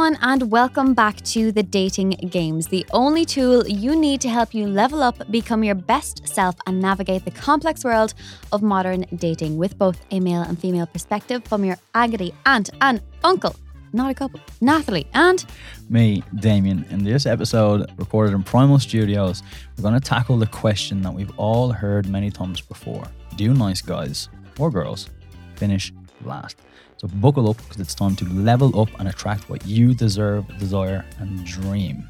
[0.00, 4.54] everyone, and welcome back to the Dating Games, the only tool you need to help
[4.54, 8.14] you level up, become your best self, and navigate the complex world
[8.50, 13.02] of modern dating with both a male and female perspective from your agony aunt and
[13.24, 13.54] uncle,
[13.92, 15.44] not a couple, Nathalie, and
[15.90, 16.86] me, Damien.
[16.88, 19.42] In this episode, recorded in Primal Studios,
[19.76, 23.04] we're going to tackle the question that we've all heard many times before
[23.36, 25.10] Do nice guys or girls
[25.56, 25.92] finish
[26.24, 26.56] last?
[27.00, 31.02] So buckle up because it's time to level up and attract what you deserve, desire,
[31.18, 32.06] and dream.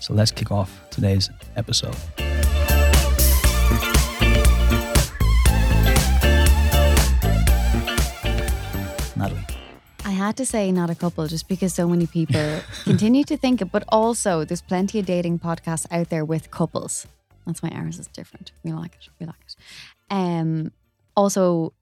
[0.00, 1.96] So let's kick off today's episode.
[9.16, 9.46] Nathalie.
[10.04, 13.62] I had to say not a couple just because so many people continue to think
[13.62, 17.06] it, but also there's plenty of dating podcasts out there with couples.
[17.46, 18.52] That's why ours is different.
[18.62, 19.08] We like it.
[19.18, 19.56] We like it.
[20.10, 20.72] Um,
[21.16, 21.72] also,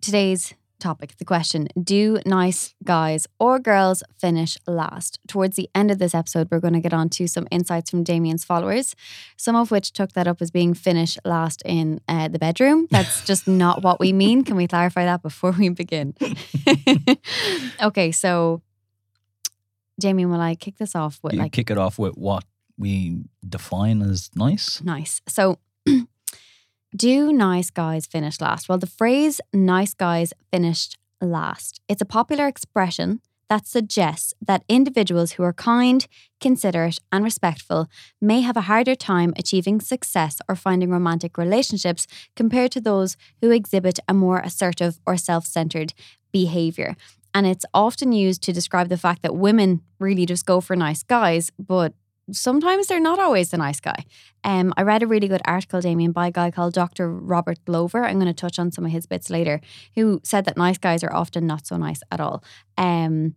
[0.00, 5.18] today's topic the question Do nice guys or girls finish last?
[5.26, 8.04] Towards the end of this episode, we're going to get on to some insights from
[8.04, 8.94] Damien's followers,
[9.36, 12.86] some of which took that up as being finish last in uh, the bedroom.
[12.90, 14.44] That's just not what we mean.
[14.44, 16.14] Can we clarify that before we begin?
[17.82, 18.62] okay, so
[19.98, 22.44] Damien, will I kick this off with you like kick it off with what
[22.78, 24.82] we define as nice?
[24.82, 25.22] nice?
[25.26, 25.58] So
[26.94, 28.68] Do nice guys finish last?
[28.68, 31.80] Well, the phrase nice guys finished last.
[31.88, 36.06] It's a popular expression that suggests that individuals who are kind,
[36.40, 37.88] considerate, and respectful
[38.20, 43.50] may have a harder time achieving success or finding romantic relationships compared to those who
[43.50, 45.94] exhibit a more assertive or self centered
[46.32, 46.96] behavior.
[47.34, 51.02] And it's often used to describe the fact that women really just go for nice
[51.02, 51.92] guys, but
[52.32, 54.04] sometimes they're not always the nice guy.
[54.44, 57.12] Um, I read a really good article, Damien, by a guy called Dr.
[57.12, 58.04] Robert Glover.
[58.04, 59.60] I'm going to touch on some of his bits later,
[59.94, 62.42] who said that nice guys are often not so nice at all.
[62.76, 63.34] Um,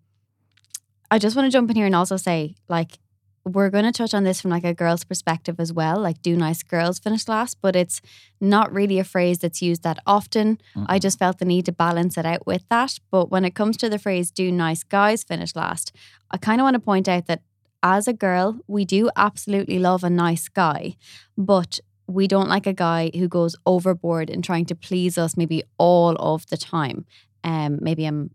[1.11, 2.99] I just want to jump in here and also say, like,
[3.45, 5.99] we're going to touch on this from like a girl's perspective as well.
[5.99, 7.57] Like, do nice girls finish last?
[7.61, 8.01] But it's
[8.39, 10.57] not really a phrase that's used that often.
[10.75, 10.85] Mm-hmm.
[10.87, 12.99] I just felt the need to balance it out with that.
[13.09, 15.95] But when it comes to the phrase, do nice guys finish last?
[16.31, 17.41] I kind of want to point out that
[17.83, 20.95] as a girl, we do absolutely love a nice guy,
[21.37, 25.63] but we don't like a guy who goes overboard in trying to please us maybe
[25.77, 27.05] all of the time.
[27.43, 28.31] Um, maybe I'm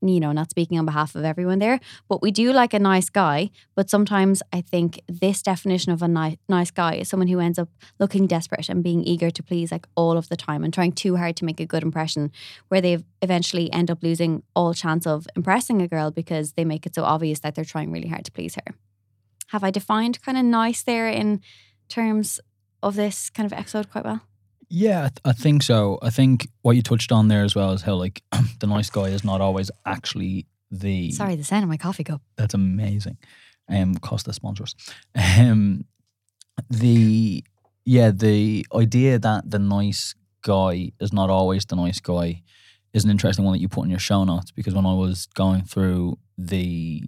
[0.00, 3.08] you know, not speaking on behalf of everyone there, but we do like a nice
[3.08, 3.50] guy.
[3.74, 7.58] But sometimes I think this definition of a ni- nice guy is someone who ends
[7.58, 7.68] up
[7.98, 11.16] looking desperate and being eager to please like all of the time and trying too
[11.16, 12.30] hard to make a good impression,
[12.68, 16.86] where they eventually end up losing all chance of impressing a girl because they make
[16.86, 18.74] it so obvious that they're trying really hard to please her.
[19.48, 21.40] Have I defined kind of nice there in
[21.88, 22.40] terms
[22.82, 24.20] of this kind of episode quite well?
[24.70, 25.98] Yeah, I, th- I, think so.
[26.00, 28.22] I think what you touched on there as well is how like
[28.60, 31.10] the nice guy is not always actually the.
[31.10, 32.22] Sorry, the sound of my coffee cup.
[32.36, 33.18] That's amazing.
[33.68, 34.76] Um, Costa sponsors.
[35.16, 35.84] Um,
[36.68, 37.44] the
[37.84, 42.42] yeah, the idea that the nice guy is not always the nice guy
[42.92, 45.26] is an interesting one that you put in your show notes because when I was
[45.34, 47.02] going through the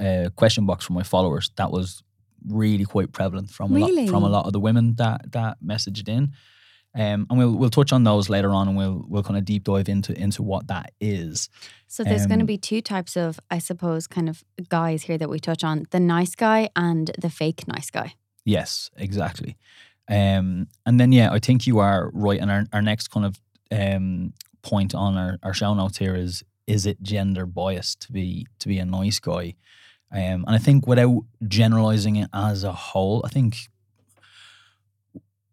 [0.00, 2.02] uh, question box for my followers, that was
[2.46, 4.02] really quite prevalent from really?
[4.02, 6.32] a lot, from a lot of the women that that messaged in.
[6.94, 9.64] Um, and we'll we'll touch on those later on, and we'll we'll kind of deep
[9.64, 11.48] dive into into what that is.
[11.86, 15.18] So there's um, going to be two types of, I suppose, kind of guys here
[15.18, 18.14] that we touch on: the nice guy and the fake nice guy.
[18.44, 19.56] Yes, exactly.
[20.08, 22.40] Um, and then yeah, I think you are right.
[22.40, 23.38] And our, our next kind of
[23.70, 24.32] um,
[24.62, 28.68] point on our, our show notes here is is it gender biased to be to
[28.68, 29.54] be a nice guy?
[30.10, 33.68] Um, and I think without generalizing it as a whole, I think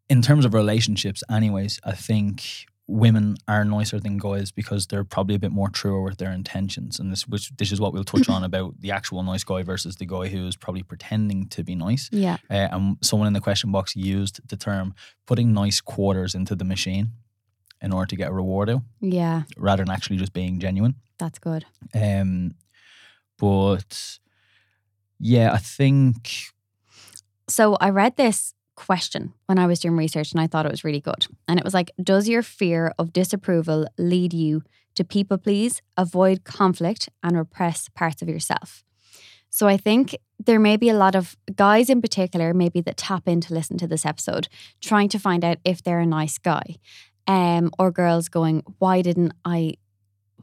[0.09, 5.35] in terms of relationships, anyways, I think women are nicer than guys because they're probably
[5.35, 6.99] a bit more truer with their intentions.
[6.99, 9.95] And this, which this is what we'll touch on about the actual nice guy versus
[9.95, 12.09] the guy who is probably pretending to be nice.
[12.11, 12.37] Yeah.
[12.49, 14.93] Uh, and someone in the question box used the term
[15.25, 17.11] putting nice quarters into the machine
[17.81, 18.81] in order to get a reward out.
[19.01, 19.43] Yeah.
[19.57, 20.96] Rather than actually just being genuine.
[21.17, 21.66] That's good.
[21.93, 22.55] Um,
[23.37, 24.19] but
[25.20, 26.32] yeah, I think.
[27.47, 30.84] So I read this question when I was doing research and I thought it was
[30.84, 31.28] really good.
[31.47, 34.64] And it was like, does your fear of disapproval lead you
[34.96, 38.84] to people please, avoid conflict, and repress parts of yourself?
[39.50, 43.28] So I think there may be a lot of guys in particular, maybe that tap
[43.28, 44.50] in to listen to this episode,
[44.82, 46.76] trying to find out if they're a nice guy.
[47.28, 49.76] Um, or girls going, why didn't I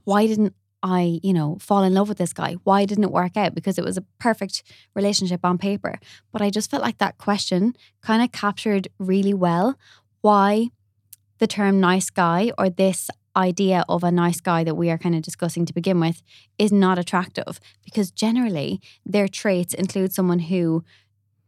[0.05, 2.57] why didn't I, you know, fall in love with this guy?
[2.65, 3.55] Why didn't it work out?
[3.55, 4.63] Because it was a perfect
[4.95, 5.99] relationship on paper.
[6.33, 9.79] But I just felt like that question kind of captured really well
[10.23, 10.69] why
[11.39, 15.15] the term nice guy or this idea of a nice guy that we are kind
[15.15, 16.23] of discussing to begin with
[16.59, 20.85] is not attractive because generally their traits include someone who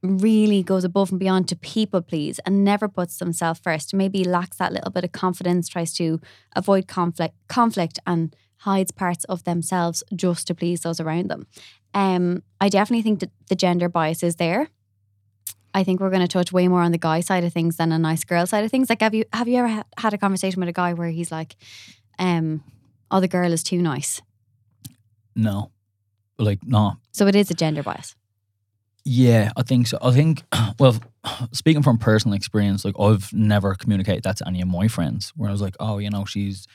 [0.03, 4.57] really goes above and beyond to people please and never puts themselves first maybe lacks
[4.57, 6.21] that little bit of confidence tries to
[6.57, 8.35] avoid conflict conflict and
[8.65, 11.47] hides parts of themselves just to please those around them
[11.95, 14.69] um i definitely think that the gender bias is there
[15.77, 17.91] I think we're going to touch way more on the guy side of things than
[17.91, 18.89] a nice girl side of things.
[18.89, 21.33] Like, have you have you ever ha- had a conversation with a guy where he's
[21.33, 21.57] like,
[22.19, 22.63] um,
[23.11, 24.23] "Oh, the girl is too nice,"
[25.35, 25.73] No,
[26.39, 26.99] like no.
[27.11, 28.15] so it is a gender bias.
[29.05, 29.99] Yeah, I think so.
[30.01, 30.45] I think,
[30.79, 30.97] well,
[31.53, 35.33] speaking from personal experience, like I've never communicated that to any of my friends.
[35.37, 36.69] Where I was like, oh, you know, she's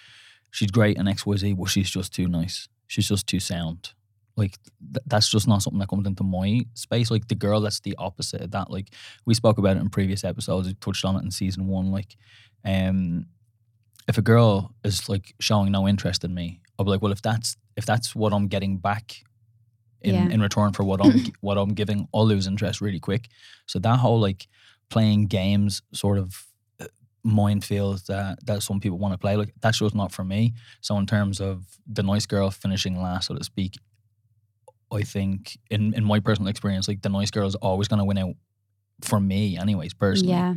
[0.51, 2.67] she's great in X Y Z, but she's just too nice.
[2.87, 3.93] She's just too sound.
[4.35, 4.57] Like
[4.93, 7.11] th- that's just not something that comes into my space.
[7.11, 8.71] Like the girl, that's the opposite of that.
[8.71, 8.93] Like
[9.25, 10.67] we spoke about it in previous episodes.
[10.67, 11.91] We touched on it in season one.
[11.91, 12.15] Like,
[12.65, 13.25] um,
[14.07, 17.21] if a girl is like showing no interest in me, I'll be like, well, if
[17.21, 19.17] that's if that's what I'm getting back
[20.01, 20.29] in, Yeah.
[20.29, 23.27] in return for what I'm what I'm giving, I'll lose interest really quick.
[23.67, 24.47] So that whole like
[24.89, 26.45] playing games sort of
[27.25, 30.53] uh, minefield that that some people want to play, like that's just not for me.
[30.81, 33.75] So in terms of the nice girl finishing last, so to speak,
[34.91, 38.05] I think in in my personal experience, like the nice girl is always going to
[38.05, 38.35] win out
[39.01, 39.93] for me, anyways.
[39.93, 40.55] Personally, Yeah.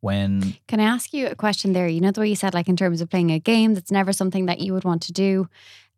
[0.00, 1.88] when Can I ask you a question there?
[1.88, 4.12] You know the way you said, like in terms of playing a game, that's never
[4.12, 5.48] something that you would want to do.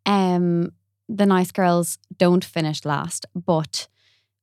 [0.07, 0.73] Um,
[1.09, 3.89] the nice girls don't finish last, but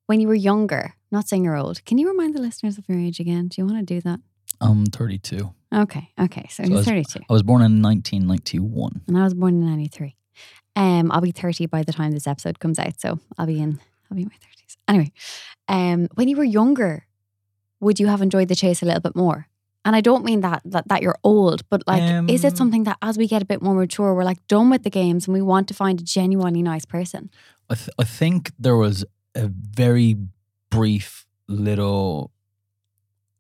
[0.08, 3.00] when you were younger, not saying you're old, can you remind the listeners of your
[3.00, 3.48] age again?
[3.48, 4.20] Do you want to do that?
[4.62, 6.48] I'm 32, Okay, okay.
[6.50, 9.02] So, So you're I was- 32, I was born in 1991.
[9.08, 10.16] and I was born in 93.
[10.78, 13.80] Um, I'll be 30 by the time this episode comes out, so I'll be in
[14.10, 14.78] I'll be in my 30s.
[14.88, 15.12] Anyway,
[15.68, 17.08] um, when you were younger,
[17.80, 19.48] would you have enjoyed the chase a little bit more?
[19.84, 22.84] And I don't mean that that, that you're old, but like, is it Um, something
[22.86, 25.34] that as we get a bit more mature, we're like done with the games and
[25.34, 27.30] we want to find a genuinely nice person?
[27.70, 29.06] I, th- I think there was
[29.36, 30.16] a very
[30.70, 32.32] brief little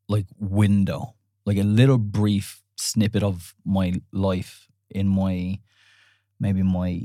[0.08, 1.15] like window,
[1.46, 5.60] like a little brief snippet of my life in my
[6.40, 7.02] maybe my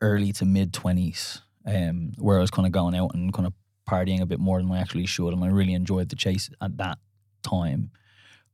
[0.00, 3.52] early to mid twenties, um, where I was kind of going out and kind of
[3.88, 6.76] partying a bit more than I actually should, and I really enjoyed the chase at
[6.78, 6.98] that
[7.42, 7.90] time.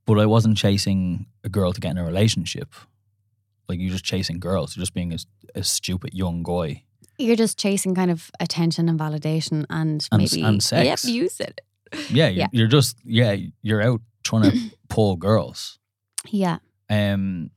[0.05, 2.73] But I wasn't chasing a girl to get in a relationship.
[3.67, 5.17] Like you're just chasing girls, you're just being a,
[5.55, 6.83] a stupid young guy.
[7.17, 11.03] You're just chasing kind of attention and validation and, And maybe and sex.
[11.05, 12.11] Yep, you said it.
[12.11, 12.47] Yeah, Yeah.
[12.51, 14.57] you're just yeah, you're out trying to
[14.89, 15.79] pull girls.
[16.27, 16.57] Yeah.
[16.89, 17.51] Um,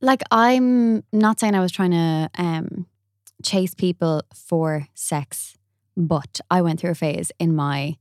[0.00, 2.86] like I'm not saying I was trying to um
[3.44, 5.56] chase people for sex,
[5.96, 7.96] but I went through a phase in my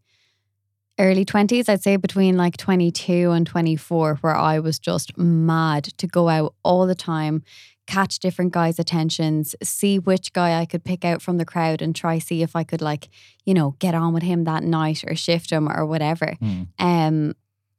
[0.99, 6.07] early 20s, I'd say between like 22 and 24 where I was just mad to
[6.07, 7.43] go out all the time,
[7.87, 11.95] catch different guys' attentions, see which guy I could pick out from the crowd and
[11.95, 13.09] try see if I could like,
[13.45, 16.35] you know, get on with him that night or shift him or whatever.
[16.39, 16.63] hmm.
[16.79, 17.35] Um,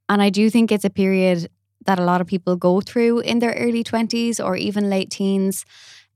[0.09, 1.49] and I do think it's a period
[1.87, 5.65] that a lot of people go through in their early 20s or even late teens.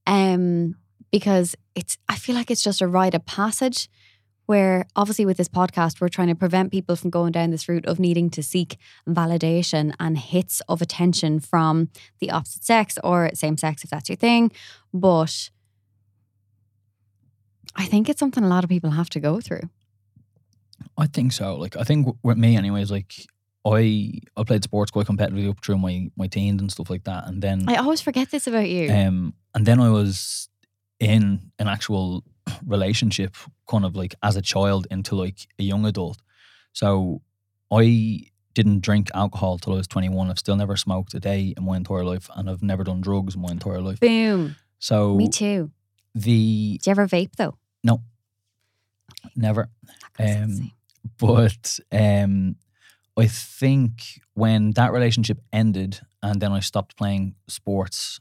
[0.06, 0.76] Um,
[1.10, 3.88] because it's I feel like it's just a rite of passage
[4.46, 7.86] where obviously with this podcast we're trying to prevent people from going down this route
[7.86, 8.76] of needing to seek
[9.08, 11.88] validation and hits of attention from
[12.20, 14.50] the opposite sex or same sex if that's your thing.
[14.92, 15.50] But
[17.76, 19.68] I think it's something a lot of people have to go through.
[20.98, 21.56] I think so.
[21.56, 22.90] Like I think with me, anyways.
[22.90, 23.14] Like
[23.64, 27.26] I I played sports quite competitively up through my my teens and stuff like that,
[27.26, 28.90] and then I always forget this about you.
[28.92, 30.48] um and then I was
[30.98, 32.24] in an actual
[32.66, 33.36] relationship,
[33.68, 36.18] kind of like as a child into like a young adult.
[36.72, 37.20] So
[37.70, 38.20] I
[38.54, 40.30] didn't drink alcohol till I was twenty one.
[40.30, 43.34] I've still never smoked a day in my entire life, and I've never done drugs
[43.34, 44.00] in my entire life.
[44.00, 44.56] Boom.
[44.78, 45.70] So Me too.
[46.14, 47.58] the Do you ever vape though?
[47.84, 48.02] No,
[49.36, 49.68] never.
[49.86, 50.72] Not gonna say the Um,
[51.18, 52.56] but um,
[53.16, 58.20] I think when that relationship ended and then I stopped playing sports,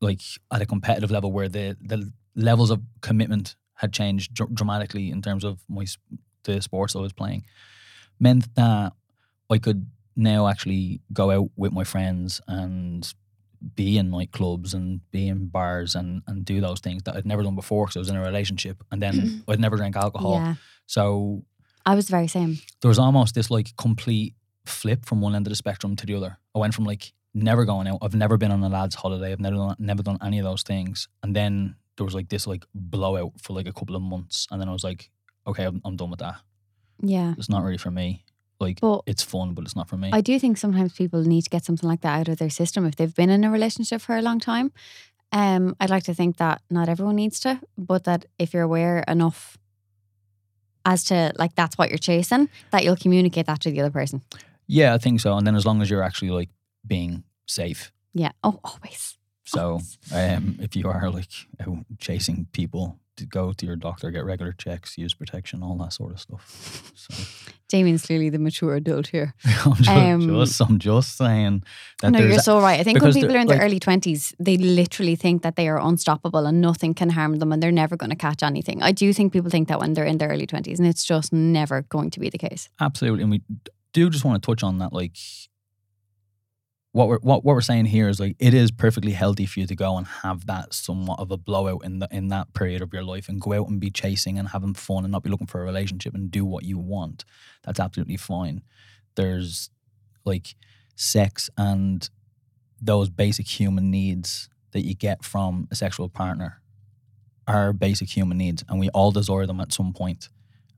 [0.00, 0.20] like
[0.52, 5.22] at a competitive level, where the the levels of commitment had changed dr- dramatically in
[5.22, 5.86] terms of my
[6.44, 7.44] the sports I was playing,
[8.18, 8.92] meant that
[9.50, 9.86] I could
[10.16, 13.12] now actually go out with my friends and
[13.74, 17.42] be in nightclubs and be in bars and and do those things that I'd never
[17.42, 19.42] done before because I was in a relationship and then mm.
[19.48, 20.34] I'd never drank alcohol.
[20.34, 20.54] Yeah,
[20.86, 21.44] So
[21.90, 22.58] I was the very same.
[22.80, 26.14] there was almost this like complete flip from one end of the spectrum to the
[26.14, 26.38] other.
[26.54, 27.98] I went from like never going out.
[28.02, 29.32] I've never been on a lad's holiday.
[29.32, 31.08] I've never done, never done any of those things.
[31.22, 34.60] And then there was like this like blowout for like a couple of months, and
[34.60, 35.10] then I was like,
[35.46, 36.36] okay, I'm, I'm done with that.
[37.02, 38.24] Yeah, It's not really for me.
[38.60, 40.10] like But it's fun, but it's not for me.
[40.12, 42.86] I do think sometimes people need to get something like that out of their system
[42.86, 44.72] if they've been in a relationship for a long time.
[45.32, 49.04] Um, I'd like to think that not everyone needs to, but that if you're aware
[49.08, 49.56] enough
[50.84, 54.22] as to like that's what you're chasing, that you'll communicate that to the other person.
[54.66, 55.36] yeah, I think so.
[55.36, 56.48] And then as long as you're actually like
[56.86, 57.92] being safe.
[58.14, 58.32] Yeah.
[58.42, 59.16] Oh, always.
[59.44, 59.98] So Always.
[60.14, 61.28] um, if you are like
[61.98, 66.20] chasing people, go to your doctor, get regular checks, use protection, all that sort of
[66.20, 66.92] stuff.
[66.94, 67.14] So
[67.68, 69.34] Damien's clearly the mature adult here.
[69.64, 71.62] I'm just, Um, just I'm just saying
[72.02, 72.80] that no, you're so right.
[72.80, 75.68] I think when people are in their like- early twenties, they literally think that they
[75.68, 78.82] are unstoppable and nothing can harm them and they're never going to catch anything.
[78.82, 81.32] I do think people think that when they're in their early twenties, and it's just
[81.32, 82.68] never going to be the case.
[82.80, 83.42] Absolutely, and we
[83.92, 84.92] do just want to touch on that.
[84.92, 85.16] Like,
[86.92, 89.66] what we're what, what we're saying here is like it is perfectly healthy for you
[89.66, 92.92] to go and have that somewhat of a blowout in the in that period of
[92.92, 95.46] your life and go out and be chasing and having fun and not be looking
[95.46, 97.24] for a relationship and do what you want.
[97.62, 98.62] That's absolutely fine.
[99.14, 99.70] There's
[100.24, 100.54] like
[100.96, 102.08] sex and
[102.80, 106.60] those basic human needs that you get from a sexual partner
[107.46, 110.28] are basic human needs, and we all desire them at some point.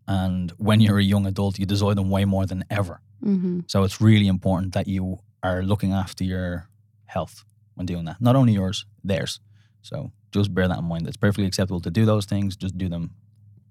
[0.09, 3.01] And when you're a young adult, you desire them way more than ever.
[3.25, 3.61] Mm-hmm.
[3.67, 6.69] So it's really important that you are looking after your
[7.07, 7.45] health
[7.75, 8.21] when doing that.
[8.21, 9.41] Not only yours, theirs.
[9.83, 11.07] So just bear that in mind.
[11.07, 12.57] It's perfectly acceptable to do those things.
[12.57, 13.11] Just do them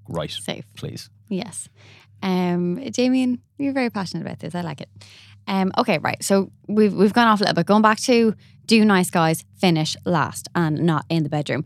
[0.08, 0.66] right, Safe.
[0.75, 1.10] please.
[1.30, 1.70] Yes.
[2.22, 4.54] Um, Damien, you're very passionate about this.
[4.54, 4.90] I like it.
[5.48, 6.22] Um, okay, right.
[6.24, 7.66] So we've we've gone off a little bit.
[7.66, 8.36] Going back to
[8.68, 11.66] do nice guys finish last and not in the bedroom.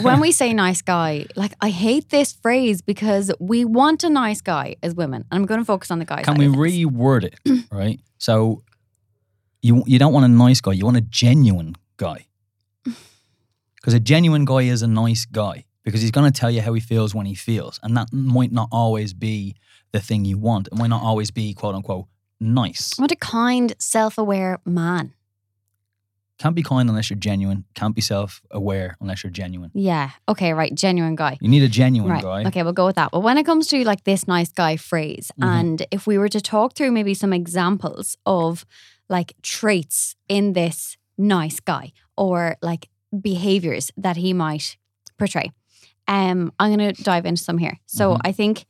[0.00, 4.40] When we say nice guy, like I hate this phrase because we want a nice
[4.40, 5.24] guy as women.
[5.30, 6.24] And I'm going to focus on the guys.
[6.24, 7.66] Can we reword it?
[7.72, 8.00] right.
[8.18, 8.62] So
[9.66, 10.72] you you don't want a nice guy.
[10.72, 12.26] You want a genuine guy.
[13.76, 16.72] Because a genuine guy is a nice guy because he's going to tell you how
[16.72, 19.54] he feels when he feels, and that might not always be
[19.92, 20.66] the thing you want.
[20.66, 22.06] It might not always be quote unquote
[22.40, 22.98] nice.
[22.98, 25.12] I want a kind, self-aware man.
[26.38, 27.64] Can't be kind unless you're genuine.
[27.74, 29.70] Can't be self aware unless you're genuine.
[29.72, 30.10] Yeah.
[30.28, 30.52] Okay.
[30.52, 30.74] Right.
[30.74, 31.38] Genuine guy.
[31.40, 32.22] You need a genuine right.
[32.22, 32.44] guy.
[32.48, 33.10] Okay, we'll go with that.
[33.12, 35.46] But when it comes to like this nice guy phrase, Mhm.
[35.46, 38.66] and if we were to talk through maybe some examples of
[39.08, 42.88] like traits in this nice guy or like
[43.20, 44.76] behaviors that he might
[45.18, 45.50] portray,
[46.08, 47.78] um, I'm going to dive into some here.
[47.86, 48.20] So Mhm.
[48.24, 48.66] I think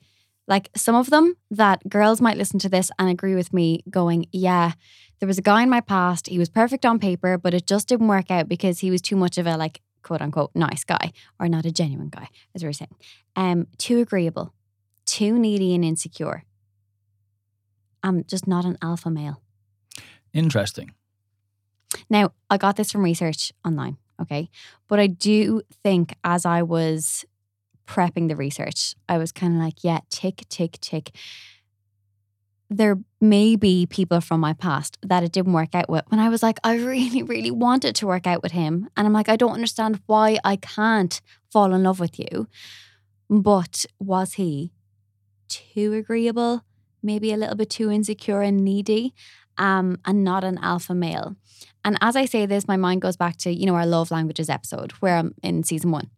[0.48, 4.26] like some of them that girls might listen to this and agree with me, going,
[4.32, 4.72] yeah.
[5.18, 6.28] There was a guy in my past.
[6.28, 9.16] He was perfect on paper, but it just didn't work out because he was too
[9.16, 12.68] much of a like quote unquote nice guy or not a genuine guy, as we
[12.68, 12.94] were saying
[13.34, 14.52] um, too agreeable,
[15.06, 16.44] too needy and insecure.
[18.02, 19.42] I'm just not an alpha male.
[20.36, 20.92] Interesting.
[22.10, 24.50] Now, I got this from research online, okay?
[24.86, 27.24] But I do think as I was
[27.86, 31.16] prepping the research, I was kind of like, yeah, tick, tick, tick.
[32.68, 36.04] There may be people from my past that it didn't work out with.
[36.08, 38.90] When I was like, I really, really wanted to work out with him.
[38.94, 41.18] And I'm like, I don't understand why I can't
[41.50, 42.46] fall in love with you.
[43.30, 44.72] But was he
[45.48, 46.62] too agreeable?
[47.02, 49.14] Maybe a little bit too insecure and needy?
[49.58, 51.34] Um, and not an alpha male.
[51.84, 54.50] And as I say this, my mind goes back to, you know, our love languages
[54.50, 56.10] episode where I'm in season one,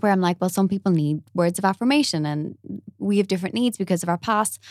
[0.00, 2.56] where I'm like, well, some people need words of affirmation and
[2.98, 4.62] we have different needs because of our past.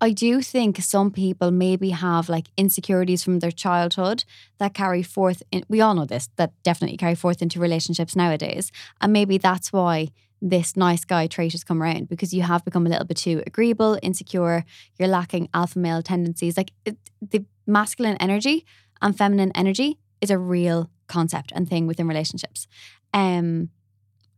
[0.00, 4.24] I do think some people maybe have like insecurities from their childhood
[4.58, 5.42] that carry forth.
[5.50, 8.72] In, we all know this, that definitely carry forth into relationships nowadays.
[9.00, 10.08] And maybe that's why
[10.50, 13.42] this nice guy trait has come around because you have become a little bit too
[13.46, 14.64] agreeable, insecure,
[14.98, 16.56] you're lacking alpha male tendencies.
[16.56, 18.64] Like it, the masculine energy
[19.02, 22.66] and feminine energy is a real concept and thing within relationships.
[23.12, 23.70] Um,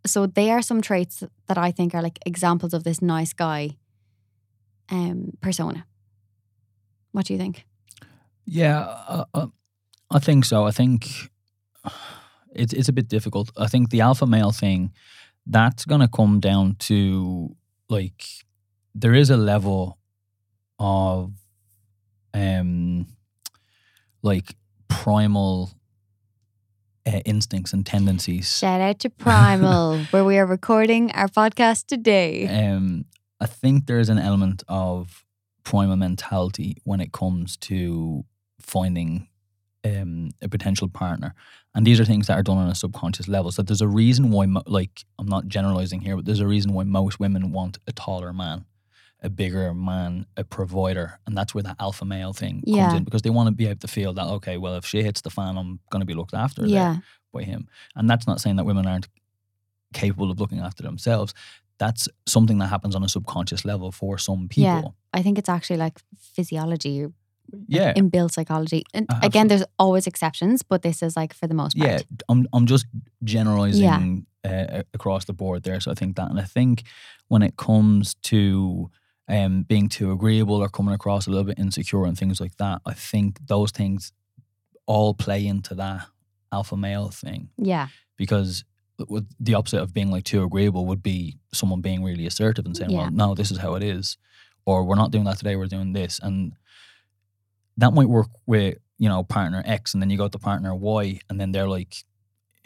[0.06, 3.76] so they are some traits that I think are like examples of this nice guy
[4.90, 5.86] um, persona.
[7.12, 7.66] What do you think?
[8.44, 9.46] Yeah, uh, uh,
[10.10, 10.66] I think so.
[10.66, 11.30] I think
[12.54, 13.50] it's it's a bit difficult.
[13.56, 14.92] I think the alpha male thing
[15.48, 17.56] that's gonna come down to
[17.88, 18.24] like
[18.94, 19.98] there is a level
[20.78, 21.32] of
[22.34, 23.06] um
[24.22, 24.54] like
[24.88, 25.70] primal
[27.06, 28.58] uh, instincts and tendencies.
[28.58, 32.46] Shout out to Primal, where we are recording our podcast today.
[32.46, 33.06] Um,
[33.40, 35.24] I think there's an element of
[35.64, 38.24] primal mentality when it comes to
[38.60, 39.28] finding
[39.84, 41.34] um, a potential partner,
[41.74, 43.50] and these are things that are done on a subconscious level.
[43.52, 46.72] So there's a reason why, mo- like, I'm not generalizing here, but there's a reason
[46.72, 48.64] why most women want a taller man,
[49.22, 53.22] a bigger man, a provider, and that's where that alpha male thing comes in because
[53.22, 55.56] they want to be able to feel that okay, well, if she hits the fan,
[55.56, 56.66] I'm going to be looked after.
[56.66, 56.96] Yeah.
[57.32, 57.68] by him.
[57.94, 59.06] And that's not saying that women aren't
[59.92, 61.34] capable of looking after themselves.
[61.78, 64.76] that's something that happens on a subconscious level for some Yeah.
[64.78, 64.96] people.
[65.12, 67.06] I think it's actually like physiology
[67.68, 67.94] Yeah.
[67.94, 68.82] inbuilt psychology.
[68.94, 71.90] And Uh, again, there's always exceptions, but this is like for the most part.
[71.90, 72.86] Yeah, I'm I'm just
[73.24, 75.80] generalizing uh, across the board there.
[75.80, 76.82] So I think that, and I think
[77.28, 78.90] when it comes to
[79.28, 82.80] um, being too agreeable or coming across a little bit insecure and things like that,
[82.86, 84.12] I think those things
[84.86, 86.06] all play into that
[86.50, 87.88] alpha male thing Yeah.
[88.16, 88.64] because
[89.38, 92.90] the opposite of being like too agreeable would be someone being really assertive and saying,
[92.90, 92.98] Yeah.
[93.02, 94.16] "Well, no, this is how it is,"
[94.64, 95.56] or "We're not doing that today.
[95.56, 96.54] We're doing this," and
[97.78, 101.20] that might work with you know partner X, and then you go to partner Y,
[101.30, 102.04] and then they're like,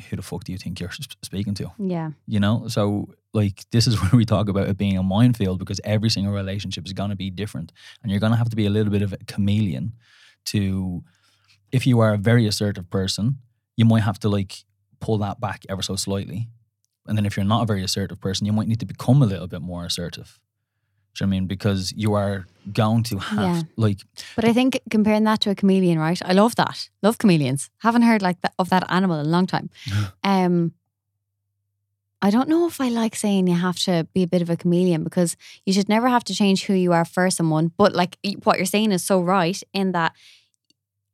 [0.09, 0.91] "Who the fuck do you think you're
[1.23, 2.11] speaking to?" Yeah.
[2.27, 5.81] You know, so like this is where we talk about it being a minefield because
[5.85, 8.67] every single relationship is going to be different, and you're going to have to be
[8.67, 9.93] a little bit of a chameleon
[10.47, 11.05] to.
[11.71, 13.39] If you are a very assertive person,
[13.77, 14.65] you might have to like
[15.01, 16.51] pull that back ever so slightly.
[17.07, 19.27] And then if you're not a very assertive person, you might need to become a
[19.27, 20.39] little bit more assertive.
[21.15, 21.47] Do you know what I mean?
[21.47, 23.63] Because you are going to have Yeah.
[23.77, 23.99] like
[24.37, 26.21] But I think comparing that to a chameleon, right?
[26.25, 26.89] I love that.
[27.03, 27.71] Love chameleons.
[27.79, 29.71] Haven't heard like that of that animal in a long time.
[30.25, 30.73] Um
[32.25, 34.57] I don't know if I like saying you have to be a bit of a
[34.57, 37.73] chameleon because you should never have to change who you are for someone.
[37.77, 40.13] But like what you're saying is so right in that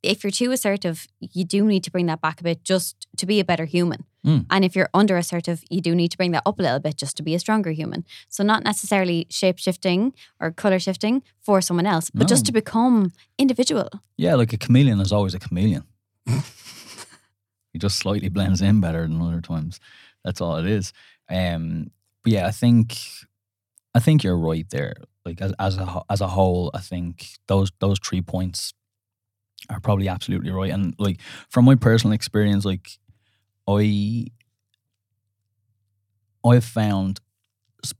[0.03, 3.27] if you're too assertive, you do need to bring that back a bit just to
[3.27, 4.05] be a better human.
[4.25, 4.47] Mm.
[4.51, 6.97] And if you're under assertive, you do need to bring that up a little bit
[6.97, 8.05] just to be a stronger human.
[8.29, 13.13] So not necessarily shape shifting or color shifting for someone else, but just to become
[13.39, 13.89] individual.
[14.17, 15.85] yeah, like a chameleon is always a chameleon.
[16.27, 19.81] he just slightly blends in better than other times.
[20.25, 20.93] That's all it is.
[21.29, 21.91] Um,
[22.23, 22.99] but yeah, I think
[23.95, 24.95] I think you're right there.
[25.25, 28.75] Like as as a as a whole, I think those those three points
[29.71, 30.73] are probably absolutely right.
[30.73, 32.89] And like from my personal experience, like
[33.69, 34.27] I
[36.45, 37.21] I've found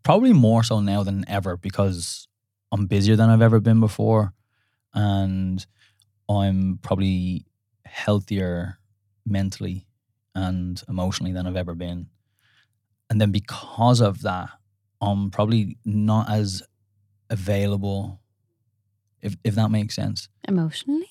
[0.03, 2.27] probably more so now than ever because
[2.73, 4.33] I'm busier than I've ever been before,
[4.95, 5.65] and
[6.29, 7.47] I'm probably
[7.85, 8.79] healthier
[9.27, 9.87] mentally
[10.35, 12.09] and emotionally than I've ever been.
[13.11, 14.51] And then because of that,
[15.01, 16.63] I'm probably not as
[17.31, 18.21] available,
[19.23, 20.29] if if that makes sense.
[20.47, 21.08] Emotionally?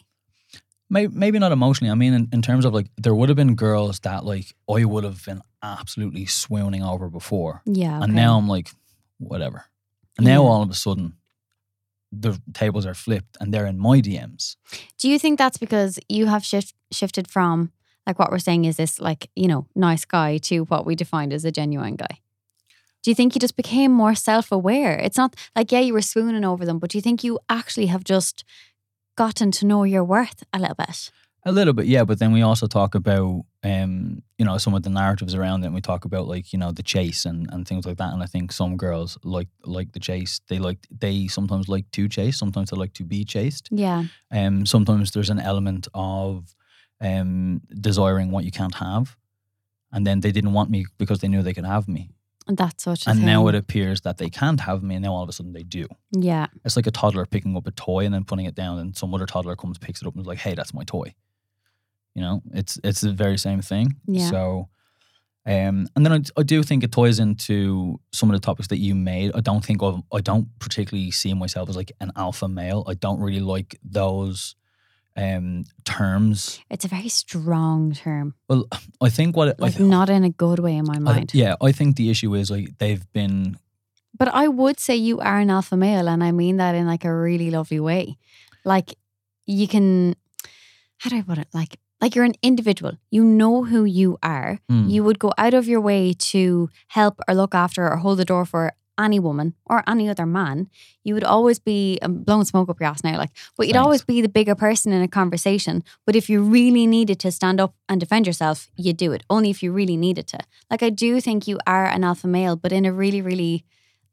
[0.90, 1.92] Maybe, maybe not emotionally.
[1.92, 4.78] I mean, in, in terms of like, there would have been girls that like oh,
[4.78, 8.00] I would have been absolutely swooning over before, Yeah.
[8.02, 8.70] and now I'm like,
[9.18, 9.66] whatever.
[10.18, 10.50] And now Yeah.
[10.50, 11.14] all of a sudden,
[12.12, 14.56] the tables are flipped, and they're in my DMs.
[14.98, 17.72] Do you think that's because you have shift, shifted from
[18.06, 21.34] like what we're saying is this like, you know, nice guy to what we defined
[21.34, 22.22] as a genuine guy?
[23.04, 24.98] Do you think you just became more self aware?
[24.98, 27.88] It's not like, yeah, you were swooning over them, but do you think you actually
[27.88, 28.46] have just
[29.18, 31.12] gotten to know your worth a little bit?
[31.44, 32.04] A little bit, yeah.
[32.04, 35.68] But then we also talk about, um, you know, some of the narratives around it.
[35.68, 38.14] And we talk about like, you know, the chase and, and things like that.
[38.14, 40.42] And I think some girls like like the chase.
[40.50, 42.38] They like they sometimes like to chase.
[42.38, 43.70] Sometimes they like to be chased.
[43.72, 44.06] Yeah.
[44.32, 46.56] Um, sometimes there's an element of
[47.00, 49.16] um desiring what you can't have,
[49.94, 52.10] and then they didn't want me because they knew they could have me.
[52.48, 53.26] And that's such a and thing.
[53.26, 55.64] now it appears that they can't have me, and now all of a sudden they
[55.64, 55.88] do.
[56.12, 56.48] Yeah.
[56.64, 59.14] It's like a toddler picking up a toy and then putting it down, and some
[59.14, 61.14] other toddler comes, picks it up, and is like, "Hey, that's my toy."
[62.16, 63.96] You know, it's it's the very same thing.
[64.08, 64.30] Yeah.
[64.30, 64.70] So,
[65.46, 68.80] um, and then I, I do think it ties into some of the topics that
[68.80, 69.32] you made.
[69.36, 72.84] I don't think of, I don't particularly see myself as like an alpha male.
[72.88, 74.56] I don't really like those
[75.18, 76.60] um terms.
[76.70, 78.36] It's a very strong term.
[78.50, 78.66] Well,
[79.02, 81.00] I think what it, I Like th- not in a good way in my I-
[81.00, 81.32] mind.
[81.34, 83.58] yeah, I think the issue is like they've been
[84.18, 87.06] But I would say you are an alpha male, and I mean that in like
[87.06, 88.18] a really lovely way.
[88.66, 88.96] Like
[89.46, 90.16] you can,
[91.00, 91.48] how do I put it?
[91.54, 92.94] Like, like you're an individual.
[93.12, 94.60] You know who you are.
[94.70, 98.18] hmm, You would go out of your way to help or look after or hold
[98.20, 100.68] the door for any woman or any other man.
[101.04, 103.84] You would always be I'm blowing smoke up your ass now, like, but you'd Thanks.
[103.86, 105.84] always be the bigger person in a conversation.
[106.06, 109.24] But if you really needed to stand up and defend yourself, you'd do it.
[109.30, 110.40] Only if you really needed to.
[110.72, 113.64] Like I do think you are an alpha male, but in a really, really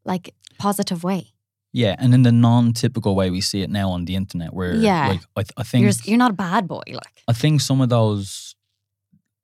[0.05, 1.33] like positive way.
[1.73, 5.09] yeah, and in the non-typical way we see it now on the internet, where Yeah.
[5.09, 7.81] like I, th- I think You're you're not a bad boy, like I think some
[7.81, 8.54] of those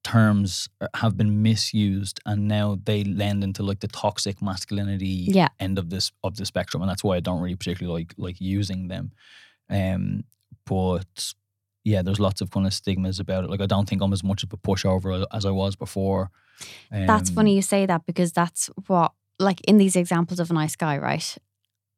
[0.02, 5.48] terms have been misused and now they lend into like the toxic masculinity Yeah.
[5.58, 8.40] end of this of the spectrum and that's why I don't really particularly like like
[8.40, 9.12] using them
[9.68, 10.24] um
[10.64, 11.34] but
[11.84, 14.24] yeah there's lots of kind of stigmas about it like I don't think I'm as
[14.24, 16.30] much of a pushover as I was before
[16.90, 20.54] That's Um, funny you say that because that's what, like in these examples of a
[20.54, 21.36] nice guy, right?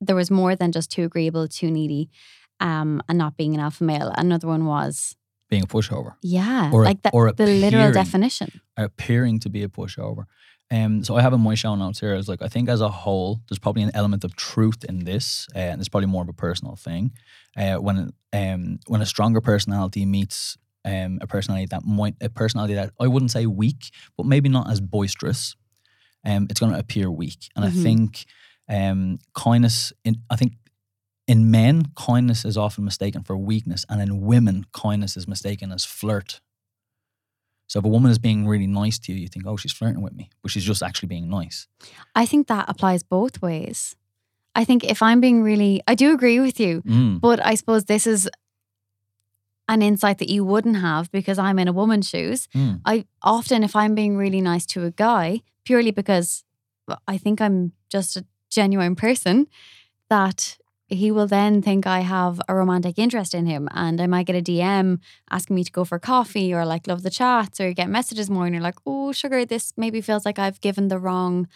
[0.01, 2.11] There was more than just too agreeable, too needy,
[2.61, 4.13] um, and not being an alpha male.
[4.17, 5.17] Another one was,
[5.53, 8.49] being a pushover yeah, or like the, or the literal definition.
[8.77, 10.25] appearing to be a pushover
[10.79, 13.31] Um, so I have in my show notes was like I think as a whole,
[13.47, 16.39] there's probably an element of truth in this, uh, and it's probably more of a
[16.47, 17.05] personal thing.
[17.63, 17.97] Uh, when
[18.41, 18.63] um
[18.93, 20.39] when a stronger personality meets
[20.93, 23.83] um a personality that might a personality that I wouldn't say weak,
[24.17, 25.43] but maybe not as boisterous,
[26.29, 27.41] um, it's going to appear weak.
[27.55, 27.71] And Mhm.
[27.71, 28.09] I think
[28.79, 29.01] um
[29.45, 30.53] kindness in I think
[31.29, 35.85] in men kindness is often mistaken for weakness, and in women kindness is mistaken as
[35.85, 36.41] flirt.
[37.69, 40.03] So if a woman is being really nice to you, you think, oh, she's flirting
[40.03, 41.69] with me, but she's just actually being nice.
[42.15, 43.97] I think that applies both ways.
[44.55, 47.21] I think if I'm being really, I do agree with you, Mm.
[47.21, 48.29] but I suppose this is
[49.69, 52.49] an insight that you wouldn't have because I'm in a woman's shoes.
[52.55, 52.81] Mm.
[52.85, 56.45] I often, if I'm being really nice to a guy, purely because
[57.07, 59.47] I think I'm just a genuine person,
[60.11, 60.59] that
[60.93, 63.69] he will then think I have a romantic interest in him.
[63.73, 65.01] And I might get a DM
[65.31, 68.31] asking me to go for coffee or like love the chats or you get messages
[68.31, 71.49] more and you're like, oh, sugar, this maybe feels like I've given the wrong.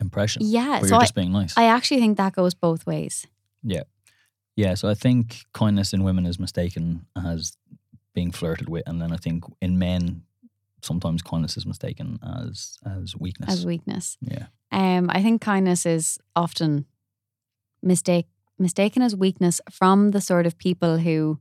[0.00, 0.42] Impression.
[0.44, 0.80] Yeah.
[0.80, 1.56] So you're I, just being nice.
[1.56, 3.26] I actually think that goes both ways.
[3.62, 3.84] Yeah.
[4.54, 4.74] Yeah.
[4.74, 7.56] So I think kindness in women is mistaken as
[8.14, 8.84] being flirted with.
[8.86, 10.22] And then I think in men,
[10.82, 13.52] sometimes kindness is mistaken as as weakness.
[13.52, 14.16] as weakness.
[14.20, 14.46] yeah.
[14.72, 16.86] Um, I think kindness is often
[17.82, 18.26] mistake
[18.58, 21.38] mistaken as weakness from the sort of people who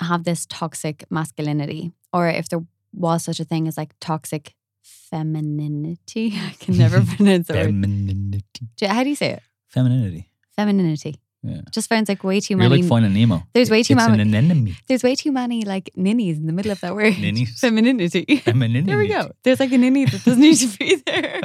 [0.00, 6.32] have this toxic masculinity, or if there was such a thing as like toxic femininity.
[6.36, 7.54] I can never pronounce it.
[7.54, 8.42] Femininity.
[8.86, 9.42] How do you say it?
[9.68, 10.28] Femininity.
[10.56, 11.16] Femininity.
[11.44, 11.62] Yeah.
[11.72, 12.82] Just sounds like way too You're many.
[12.82, 13.42] like finding Nemo.
[13.52, 16.70] There's way too it's many- an there's way too many like ninnies in the middle
[16.70, 17.18] of that word.
[17.18, 17.58] Ninnies.
[17.58, 18.36] Femininity.
[18.44, 18.86] Femininity.
[18.86, 19.32] There we go.
[19.42, 21.40] There's like a ninny that doesn't need to be there.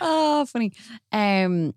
[0.00, 0.72] oh, funny.
[1.10, 1.74] Um,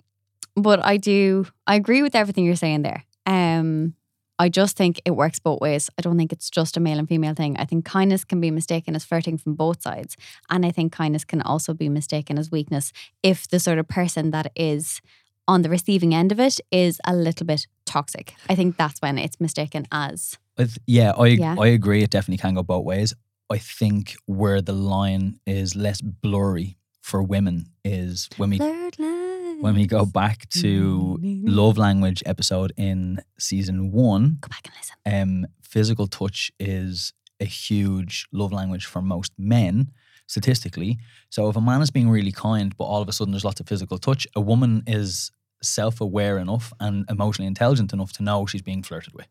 [0.55, 1.47] but I do.
[1.67, 3.03] I agree with everything you're saying there.
[3.25, 3.95] Um,
[4.37, 5.89] I just think it works both ways.
[5.97, 7.55] I don't think it's just a male and female thing.
[7.57, 10.17] I think kindness can be mistaken as flirting from both sides,
[10.49, 12.91] and I think kindness can also be mistaken as weakness
[13.23, 15.01] if the sort of person that is
[15.47, 18.33] on the receiving end of it is a little bit toxic.
[18.49, 20.37] I think that's when it's mistaken as
[20.85, 21.55] yeah, I Yeah.
[21.59, 22.03] I agree.
[22.03, 23.13] It definitely can go both ways.
[23.49, 29.14] I think where the line is less blurry for women is when we Blurred lines.
[29.61, 34.37] When we go back to love language episode in season one.
[34.41, 34.95] Go back and listen.
[35.43, 39.91] Um, physical touch is a huge love language for most men
[40.27, 40.97] statistically.
[41.29, 43.59] So if a man is being really kind, but all of a sudden there's lots
[43.59, 48.61] of physical touch, a woman is self-aware enough and emotionally intelligent enough to know she's
[48.61, 49.27] being flirted with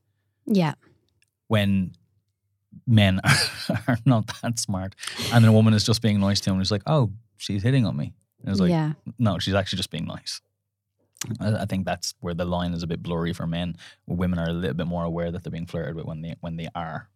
[0.47, 0.75] Yeah.
[1.49, 1.93] when
[2.87, 3.21] men
[3.87, 4.95] are not that smart
[5.33, 7.63] and then a woman is just being nice to him and it's like oh she's
[7.63, 8.13] hitting on me
[8.45, 8.93] and it's like yeah.
[9.19, 10.41] no she's actually just being nice
[11.41, 13.77] I, I think that's where the line is a bit blurry for men
[14.07, 16.57] women are a little bit more aware that they're being flirted with when they when
[16.57, 17.09] they are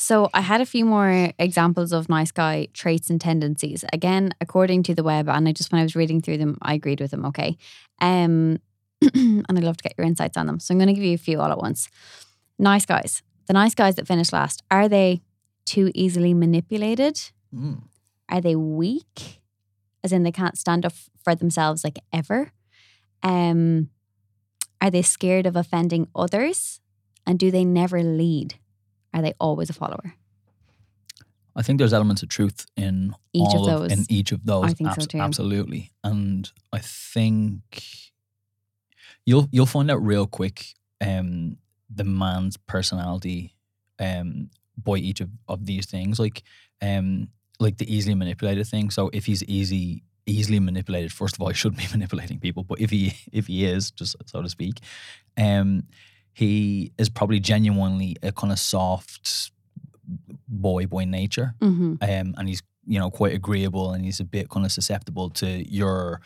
[0.00, 3.84] So I had a few more examples of nice guy traits and tendencies.
[3.92, 6.74] Again, according to the web, and I just when I was reading through them, I
[6.74, 7.24] agreed with them.
[7.26, 7.58] Okay,
[8.00, 8.60] um,
[9.14, 10.60] and I'd love to get your insights on them.
[10.60, 11.88] So I'm going to give you a few all at once.
[12.58, 13.22] Nice guys.
[13.46, 15.22] The nice guys that finish last are they
[15.64, 17.20] too easily manipulated?
[17.54, 17.82] Mm.
[18.28, 19.37] Are they weak?
[20.04, 22.52] As in they can't stand up for themselves like ever?
[23.22, 23.90] Um,
[24.80, 26.80] are they scared of offending others?
[27.26, 28.54] And do they never lead?
[29.12, 30.14] Are they always a follower?
[31.58, 33.92] I think there's elements of truth in Each of those.
[33.92, 34.64] in each of those.
[34.64, 35.18] I think so too.
[35.18, 38.12] Absolutely, and I think
[39.26, 40.66] you'll you'll find out real quick
[41.00, 41.56] um,
[41.92, 43.56] the man's personality
[43.98, 46.44] um, by each of, of these things, like
[46.80, 47.28] um,
[47.60, 48.90] like the easily manipulated thing.
[48.90, 52.62] So if he's easy easily manipulated, first of all, he shouldn't be manipulating people.
[52.64, 54.80] But if he if he is, just so to speak,
[55.36, 55.84] um,
[56.32, 59.50] he is probably genuinely a kind of soft
[60.48, 61.94] boy boy nature Mm-hmm.
[62.00, 65.46] um, and he's you know quite agreeable and he's a bit kind of susceptible to
[65.70, 66.20] your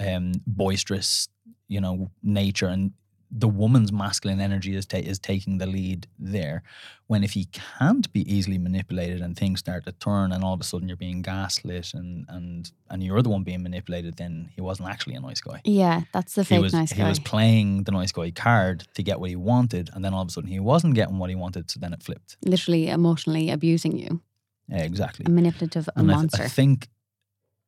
[0.00, 1.28] um, boisterous
[1.68, 2.92] you know nature and
[3.30, 6.62] the woman's masculine energy is ta- is taking the lead there.
[7.08, 10.60] When if he can't be easily manipulated and things start to turn and all of
[10.60, 14.60] a sudden you're being gaslit and and and you're the one being manipulated then he
[14.60, 15.60] wasn't actually a nice guy.
[15.64, 17.02] Yeah, that's the he fake was nice guy.
[17.02, 20.22] he was playing the nice guy card to get what he wanted and then all
[20.22, 22.36] of a sudden he wasn't getting what he wanted so then it flipped.
[22.44, 24.22] Literally emotionally abusing you,
[24.68, 25.24] yeah, exactly.
[25.26, 26.42] A manipulative and I, th- monster.
[26.44, 26.88] I think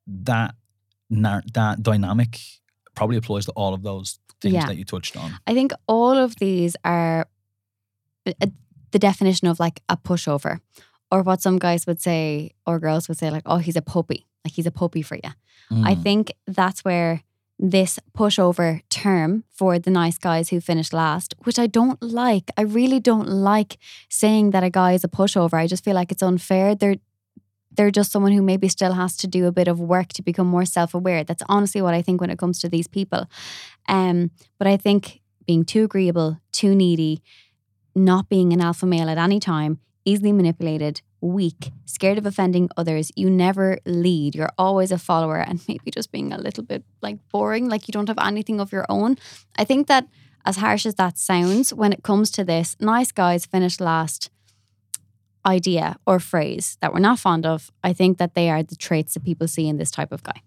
[0.06, 0.54] that
[1.10, 2.40] nar- that dynamic
[3.00, 4.08] probably applies to all of those
[4.42, 4.66] things Yeah.
[4.68, 5.28] that you touched on.
[5.50, 7.26] I think all of these are
[8.26, 8.46] uh,
[8.94, 10.60] the definition of like a pushover,
[11.12, 14.20] or what some guys would say or girls would say, like, oh, he's a puppy,
[14.44, 15.32] like he's a puppy for you.
[15.90, 16.02] I Mm.
[16.02, 17.12] think that's where
[17.74, 18.70] this pushover
[19.02, 22.46] term for the nice guys who finish last, which I don't like.
[22.60, 23.72] I really don't like
[24.08, 25.54] saying that a guy is a pushover.
[25.64, 26.74] I just feel like it's unfair.
[26.74, 26.96] They're
[27.80, 30.46] they're just someone who maybe still has to do a bit of work to become
[30.46, 31.24] more self-aware.
[31.24, 33.24] That's honestly what I think when it comes to these people.
[33.88, 37.22] Um, but I think being too agreeable, too needy,
[37.94, 43.10] not being an alpha male at any time, easily manipulated, weak, scared of offending others.
[43.16, 44.34] You never lead.
[44.34, 47.92] You're always a follower and maybe just being a little bit like boring, like you
[47.92, 49.16] don't have anything of your own.
[49.56, 50.06] I think that
[50.44, 54.28] as harsh as that sounds, when it comes to this, nice guys finish last
[55.44, 59.14] idea or phrase that we're not fond of, I think that they are the traits
[59.14, 60.42] that people see in this type of guy.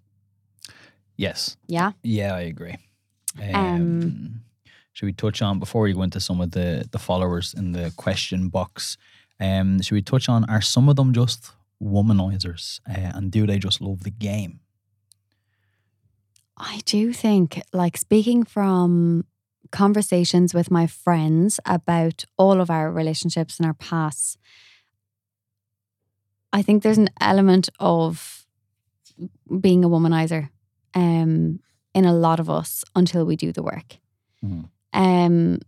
[1.17, 1.57] Yes.
[1.67, 1.91] Yeah.
[2.03, 2.77] Yeah, I agree.
[3.41, 4.41] Um, Um,
[4.93, 7.91] should we touch on before we go into some of the the followers in the
[7.95, 8.97] question box?
[9.39, 11.51] Um, should we touch on are some of them just
[11.81, 14.59] womanizers, uh, and do they just love the game?
[16.55, 19.25] I do think, like, speaking from
[19.71, 24.37] conversations with my friends about all of our relationships and our pasts,
[26.53, 28.45] I think there's an element of
[29.59, 30.49] being a womanizer
[30.93, 31.59] um,
[31.93, 33.97] in a lot of us until we do the work.
[34.45, 34.69] Mhm.
[34.93, 35.59] Um,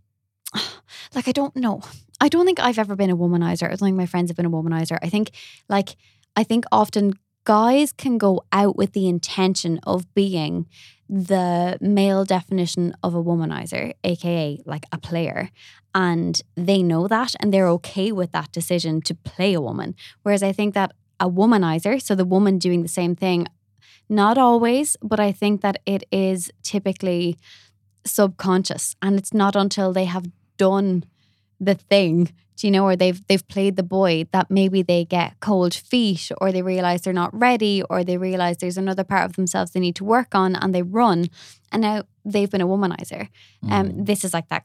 [1.15, 1.81] like, I don't know.
[2.21, 3.65] I don't think I've ever been a womanizer.
[3.65, 4.97] I don't think my friends have been a womanizer.
[5.01, 5.31] I think,
[5.67, 5.95] like,
[6.35, 7.13] I think often
[7.45, 10.67] guys can go out with the intention of being
[11.07, 15.49] the male definition of a womanizer, aka like a player.
[15.93, 19.95] And they know that and they're okay with that decision to play a woman.
[20.23, 23.47] Whereas I think that a womanizer, so the woman doing the same thing,
[24.09, 27.37] not always, but I think that it is typically
[28.05, 28.95] subconscious.
[29.01, 30.25] And it's not until they have
[30.57, 31.05] done
[31.59, 35.39] the thing, do you know, or they've they've played the boy that maybe they get
[35.39, 39.35] cold feet or they realize they're not ready or they realize there's another part of
[39.35, 41.27] themselves they need to work on and they run
[41.71, 43.27] and now they've been a womanizer.
[43.69, 44.05] Um, Mm.
[44.05, 44.63] this is like that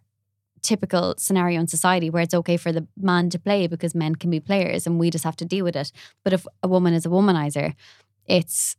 [0.62, 4.30] typical scenario in society where it's okay for the man to play because men can
[4.30, 5.90] be players and we just have to deal with it.
[6.22, 7.74] But if a woman is a womanizer,
[8.26, 8.76] it's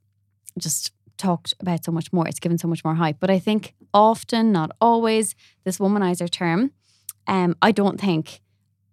[0.59, 2.27] just talked about so much more.
[2.27, 3.17] It's given so much more hype.
[3.19, 6.71] But I think often, not always, this womanizer term,
[7.27, 8.41] um, I don't think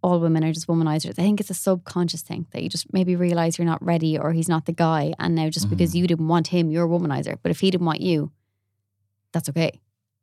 [0.02, 1.18] all women are just womanizers.
[1.18, 4.32] I think it's a subconscious thing that you just maybe realize you're not ready or
[4.32, 5.14] he's not the guy.
[5.18, 7.38] And now just because you didn't want him, you're a womanizer.
[7.42, 8.30] But if he didn't want you,
[9.32, 9.80] that's okay.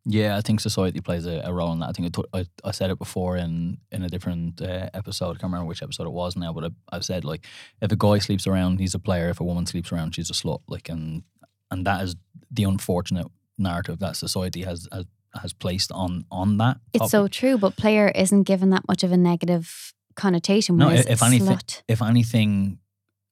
[0.07, 1.89] Yeah, I think society plays a, a role in that.
[1.89, 5.31] I think I, t- I, I said it before in in a different uh, episode.
[5.31, 7.45] I can't remember which episode it was now, but I, I've said like
[7.81, 9.29] if a guy sleeps around, he's a player.
[9.29, 10.61] If a woman sleeps around, she's a slut.
[10.67, 11.23] Like and
[11.71, 12.15] and that is
[12.51, 15.05] the unfortunate narrative that society has has,
[15.41, 16.77] has placed on on that.
[16.93, 20.77] It's so true, but player isn't given that much of a negative connotation.
[20.77, 22.79] No, if anything- slut, if anything,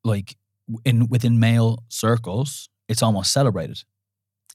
[0.03, 0.35] like
[0.85, 3.83] in within male circles, it's almost celebrated.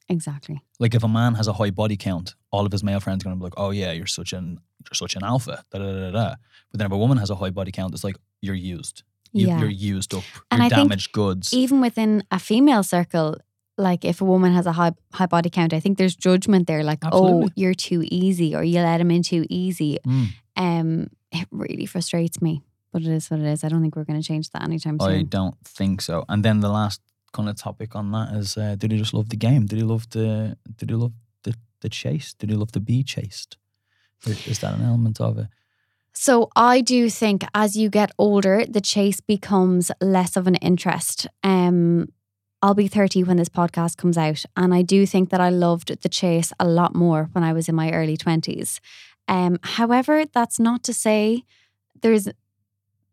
[0.08, 0.62] exactly.
[0.78, 3.24] Like if a man has a high body count, all of his male friends are
[3.28, 5.92] going to be like, "Oh yeah, you're such an you're such an alpha." Da, da,
[5.92, 6.34] da, da.
[6.70, 9.02] But then if a woman has a high body count, it's like you're used.
[9.32, 9.60] You, Yeah.
[9.60, 10.24] You're used up.
[10.50, 11.52] And you're I think damaged goods.
[11.52, 13.36] Even within a female circle,
[13.78, 16.82] like if a woman has a high high body count, I think there's judgment there.
[16.82, 19.98] Like, oh, you're too easy, or you let him in too easy.
[20.06, 20.26] Mm.
[20.56, 22.62] Um, it really frustrates me,
[22.92, 23.64] but it is what it is.
[23.64, 25.10] I don't think we're going to change that anytime soon.
[25.10, 26.24] I don't think so.
[26.28, 27.00] And then the last
[27.32, 29.66] kind of topic on that is: uh, Did he just love the game?
[29.66, 30.56] Did he love the?
[30.76, 31.12] Did he love
[31.44, 32.34] the the chase?
[32.34, 33.56] Did he love to be chased?
[34.26, 35.46] Is, is that an element of it?
[36.12, 41.28] So I do think as you get older, the chase becomes less of an interest.
[41.44, 42.08] Um,
[42.60, 44.44] I'll be 30 when this podcast comes out.
[44.56, 47.68] And I do think that I loved the chase a lot more when I was
[47.68, 48.80] in my early 20s.
[49.28, 51.44] Um, however, that's not to say
[52.02, 52.28] there's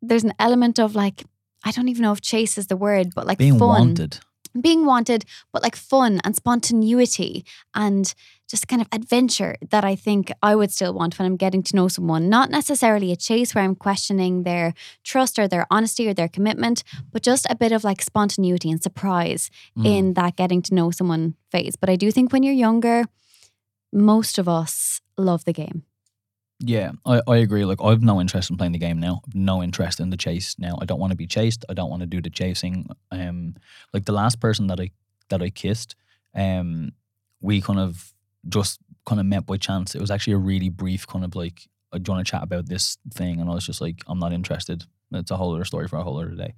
[0.01, 1.23] there's an element of like,
[1.63, 3.87] I don't even know if chase is the word, but like Being fun.
[3.87, 4.19] wanted.
[4.59, 8.13] Being wanted, but like fun and spontaneity and
[8.47, 11.75] just kind of adventure that I think I would still want when I'm getting to
[11.75, 12.29] know someone.
[12.29, 16.83] Not necessarily a chase where I'm questioning their trust or their honesty or their commitment,
[17.11, 19.85] but just a bit of like spontaneity and surprise Mm.
[19.85, 21.75] in that getting to know someone phase.
[21.75, 23.05] But I do think when you're younger,
[23.91, 25.83] most of us love the game.
[26.59, 27.65] Yeah, I, I agree.
[27.65, 29.21] Like I've no interest in playing the game now.
[29.33, 30.77] No interest in the chase now.
[30.81, 31.65] I don't want to be chased.
[31.69, 32.87] I don't want to do the chasing.
[33.11, 33.55] Um,
[33.93, 34.91] like the last person that I
[35.29, 35.95] that I kissed,
[36.33, 36.93] um,
[37.41, 38.13] we kind of
[38.47, 39.95] just kind of met by chance.
[39.95, 42.43] It was actually a really brief kind of like, uh, do you want to chat
[42.43, 43.39] about this thing?
[43.39, 44.83] And I was just like, I'm not interested.
[45.11, 46.53] It's a whole other story for a whole other day.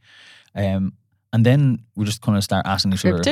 [0.55, 0.93] Um,
[1.33, 3.23] and then we just kind of start asking each other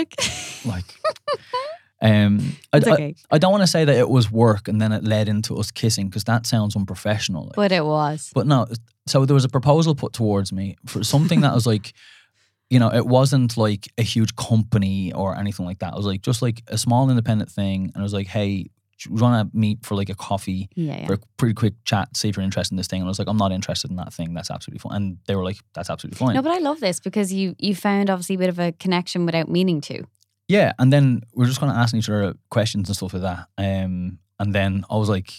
[0.66, 0.96] like,
[2.02, 4.92] um, I, It's I- I don't want to say that it was work and then
[4.92, 7.46] it led into us kissing because that sounds unprofessional.
[7.46, 7.56] like.
[7.56, 8.32] but it was.
[8.36, 8.68] But no,
[9.08, 11.94] so there was a proposal put towards me for something that was like,
[12.70, 15.94] you know, it wasn't like a huge company or anything like that.
[15.94, 17.86] It was like just like a small independent thing.
[17.94, 18.70] And I was like, hey,
[19.06, 21.08] you want to meet for like a coffee Yeah, yeah.
[21.08, 23.02] for a pretty quick chat, see if you're interested in this thing.
[23.02, 24.34] And I was like, I'm not interested in that thing.
[24.34, 24.96] That's absolutely fine.
[24.96, 26.34] And they were like, that's absolutely fine.
[26.34, 29.26] No, but I love this because you you found obviously a bit of a connection
[29.26, 30.06] without meaning to.
[30.48, 33.24] Yeah, and then we are just kind of asking each other questions and stuff like
[33.24, 33.48] that.
[33.58, 35.32] Um, and then I was like,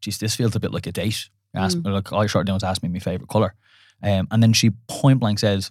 [0.00, 1.92] "Geez, this feels a bit like a date." Ask, Mm.
[1.92, 3.54] Like all you started doing was ask me my favorite color,
[4.02, 5.64] um, and then she point blank said,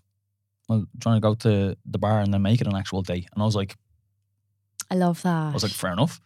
[0.69, 3.41] "Well, trying to go to the bar and then make it an actual date." And
[3.43, 3.75] I was like,
[4.89, 5.49] I love that.
[5.49, 6.21] I was like, fair enough.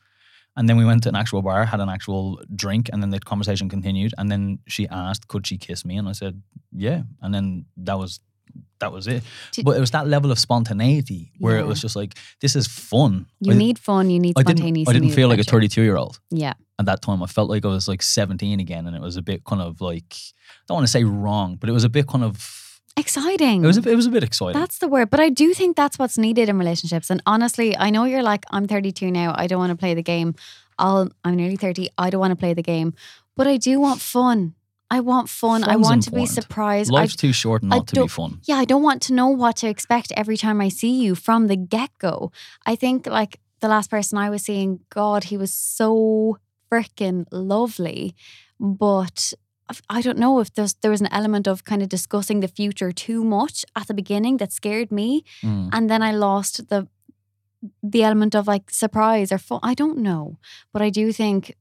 [0.55, 3.19] And then we went to an actual bar, had an actual drink, and then the
[3.19, 4.13] conversation continued.
[4.17, 7.99] And then she asked, "Could she kiss me?" And I said, "Yeah." And then that
[7.99, 8.19] was
[8.79, 9.23] that was it.
[9.53, 12.67] Did- but it was that level of spontaneity where it was just like, "This is
[12.67, 14.09] fun." you I- need fun.
[14.09, 14.59] You need I didn't.
[14.59, 14.89] spontaneity.
[14.89, 16.53] I didn't feel like a 32 year old Yeah.
[16.79, 17.23] at that time.
[17.23, 19.81] I felt like I was like 17 again, and it was a bit kind of
[19.81, 22.35] like I don't want to say wrong, but it was a bit kind of
[22.95, 23.63] Exciting.
[23.63, 24.59] it was a, it was a bit exciting.
[24.59, 25.09] That's the word.
[25.09, 27.09] But I do think that's what's needed in relationships.
[27.09, 29.33] And honestly, I know you're like, I'm 32 now.
[29.37, 30.33] I don't want to play the game.
[30.79, 31.89] I'll, I'm nearly 30.
[31.97, 32.93] I don't want to play the game.
[33.35, 34.55] But I do want fun.
[34.89, 35.63] I want fun.
[35.63, 36.43] I Fun's want to be important.
[36.43, 36.91] surprised.
[36.91, 38.39] I, Life's too short I not to be fun.
[38.43, 41.47] yeah, I don't want to know what to expect every time I see you from
[41.47, 42.31] the get go.
[42.65, 46.37] I think like the last person I was seeing, God, he was so
[46.71, 48.15] freaking lovely.
[48.59, 49.33] But
[49.89, 52.91] I don't know if there's there was an element of kind of discussing the future
[52.93, 55.69] too much at the beginning that scared me Mm.
[55.73, 56.87] and then I lost the
[57.83, 59.59] the element of like surprise or fun.
[59.63, 60.37] I don't know,
[60.71, 61.55] but I do think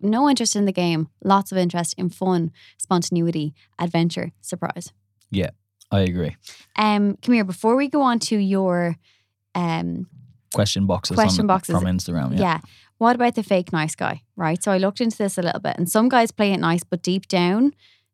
[0.00, 4.92] no interest in the game, lots of interest in fun, spontaneity, adventure, surprise.
[5.30, 5.50] Yeah,
[5.90, 6.36] I agree.
[6.76, 8.96] Um, come here before we go on to your
[9.54, 10.06] um
[10.54, 11.74] Question boxes, Question on, boxes.
[11.74, 12.32] from Instagram.
[12.32, 12.40] yeah.
[12.40, 12.60] Yeah.
[12.98, 14.22] What about the fake nice guy?
[14.36, 14.62] Right.
[14.62, 17.02] So I looked into this a little bit, and some guys play it nice, but
[17.02, 17.72] deep down,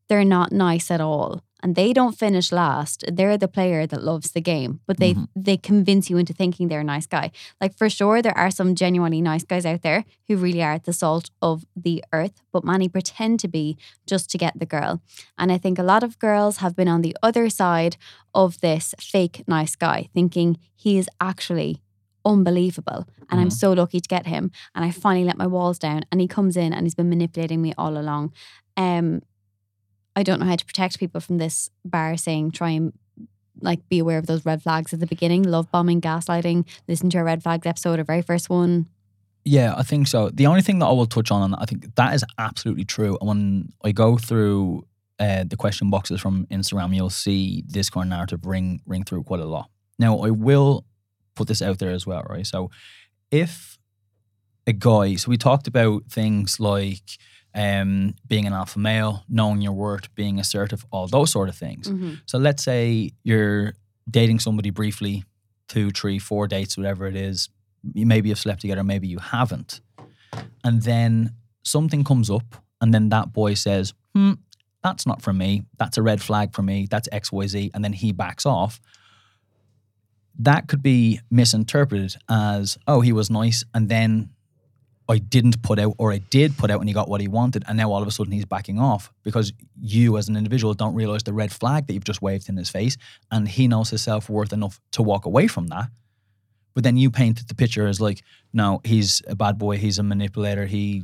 [0.09, 1.43] they're not nice at all.
[1.63, 3.05] And they don't finish last.
[3.13, 5.29] They're the player that loves the game, but they Mhm.
[5.37, 7.31] they convince you into thinking they're a nice guy.
[7.61, 10.93] Like for sure, there are some genuinely nice guys out there who really are the
[10.93, 15.01] salt of the earth, but many pretend to be just to get the girl.
[15.39, 17.97] And I think a lot of girls have been on the other side
[18.33, 21.83] of this fake nice guy, thinking he is actually
[22.25, 23.53] unbelievable and I'm Mhm.
[23.65, 26.57] so lucky to get him and I finally let my walls down and he comes
[26.57, 28.33] in and he's been manipulating me all along.
[28.77, 29.23] Um
[30.21, 32.93] I don't know how to protect people from this bar saying try and
[33.63, 37.19] like be aware of those red flags at the beginning, love bombing, gaslighting, listen to
[37.19, 38.87] our red flags episode, our very first one.
[39.45, 40.29] Yeah, I think so.
[40.29, 43.17] The only thing that I will touch on, and I think that is absolutely true.
[43.21, 44.87] And when I go through
[45.19, 49.23] uh, the question boxes from Instagram, you'll see this kind of narrative ring ring through
[49.23, 49.71] quite a lot.
[49.99, 50.85] Now, I will
[51.35, 52.47] put this out there as well, right?
[52.47, 52.71] So,
[53.31, 53.79] if
[54.67, 57.19] a guy, so we talked about things like
[57.55, 61.89] um, being an alpha male, knowing your worth, being assertive, all those sort of things.
[61.89, 62.21] Mhm.
[62.27, 63.75] So let's say you're
[64.09, 65.25] dating somebody briefly,
[65.69, 67.49] two, three, four dates, whatever it is.
[67.95, 69.81] You maybe you've slept together, maybe you haven't.
[70.63, 74.33] And then something comes up, and then that boy says, hmm,
[74.83, 75.65] that's not for me.
[75.79, 76.87] That's a red flag for me.
[76.91, 77.71] That's XYZ.
[77.75, 78.81] And then he backs off.
[80.39, 83.63] That could be misinterpreted as, oh, he was nice.
[83.75, 84.31] And then
[85.11, 87.65] I didn't put out, or I did put out and he got what he wanted.
[87.67, 90.95] And now all of a sudden he's backing off because you, as an individual, don't
[90.95, 92.97] realize the red flag that you've just waved in his face.
[93.31, 95.89] And he knows his self worth enough to walk away from that.
[96.75, 99.79] But then you painted the picture as like, no, he's a bad boy.
[99.79, 100.67] He's a manipulator.
[100.67, 101.03] He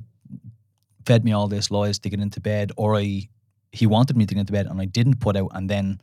[1.04, 3.28] fed me all this lies to get into bed, or I,
[3.72, 6.00] he wanted me to get into bed and I didn't put out, and then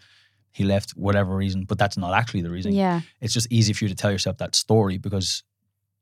[0.51, 1.63] he left whatever reason.
[1.63, 2.73] But that's not actually the reason.
[2.73, 3.01] Yeah.
[3.21, 5.43] It's just easy for you to tell yourself that story because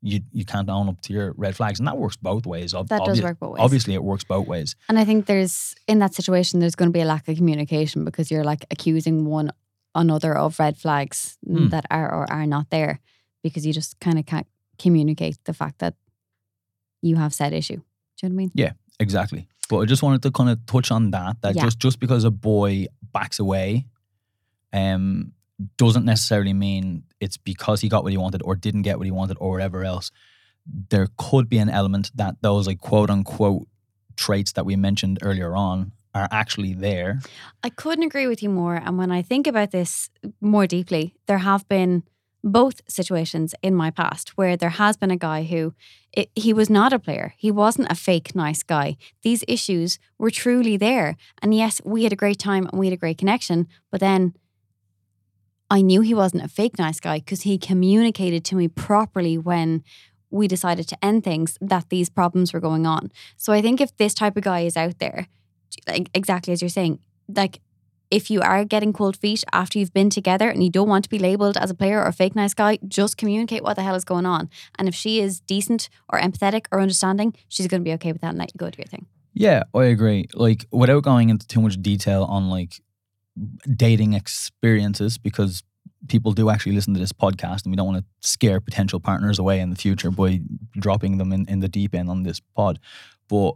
[0.02, 2.74] you you can't own up to your red flags, and that works both ways.
[2.74, 3.62] Ob- That does obvi- work both ways.
[3.64, 4.76] Obviously, it works both ways.
[4.90, 8.04] And I think there's in that situation there's going to be a lack of communication
[8.06, 9.52] because you're like accusing one
[9.94, 11.68] another of red flags Hmm.
[11.70, 13.00] that are or are not there
[13.44, 14.48] because you just kind of can't
[14.80, 15.94] communicate the fact that
[17.02, 17.76] you have said issue.
[17.78, 17.82] Do
[18.24, 18.52] you know what I mean?
[18.56, 19.48] Yeah, exactly.
[19.70, 21.42] But I just wanted to kind of touch on that.
[21.42, 21.64] That Yeah.
[21.66, 23.86] just just because a boy backs away,
[24.74, 25.34] um,
[25.78, 29.12] doesn't necessarily mean it's because he got what he wanted or didn't get what he
[29.12, 30.12] wanted or whatever else.
[30.65, 33.67] There could be an element that those like quote unquote
[34.15, 37.19] traits that we mentioned earlier on are actually there.
[37.63, 38.76] I couldn't agree with you more.
[38.76, 40.10] And when I think about this
[40.41, 42.04] more deeply, there have been
[42.43, 45.74] both situations in my past where there has been a guy who
[46.12, 47.34] it, he was not a player.
[47.38, 48.97] He wasn't a fake nice guy.
[49.21, 51.16] These issues were truly there.
[51.41, 53.68] And yes, we had a great time and we had a great connection.
[53.91, 54.34] But then
[55.72, 59.86] I knew he wasn't a fake nice guy because he communicated to me properly when
[60.30, 63.09] we decided to end things that these problems were going on.
[63.38, 65.28] So I think if this type of guy is out there,
[65.88, 66.99] like exactly as you're saying,
[67.34, 67.61] like
[68.09, 71.09] if you are getting cold feet after you've been together and you don't want to
[71.09, 73.95] be labeled as a player or a fake nice guy, just communicate what the hell
[73.95, 74.49] is going on.
[74.78, 78.19] And if she is decent or empathetic or understanding, she's going to be okay with
[78.24, 79.05] that and let you go do your thing.
[79.34, 80.28] Yeah, I agree.
[80.34, 82.82] Like without going into too much detail on like
[83.75, 85.63] dating experiences, because
[86.07, 89.39] people do actually listen to this podcast and we don't want to scare potential partners
[89.39, 90.41] away in the future by
[90.73, 92.79] dropping them in, in the deep end on this pod.
[93.27, 93.53] But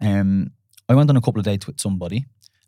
[0.00, 0.52] um
[0.88, 2.26] I went on a couple of dates with somebody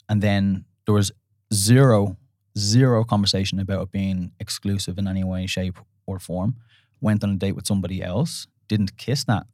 [0.08, 1.12] and then there was
[1.52, 2.16] zero,
[2.58, 6.56] zero conversation about being exclusive in any way, shape, or form.
[7.00, 9.46] Went on a date with somebody else, didn't kiss that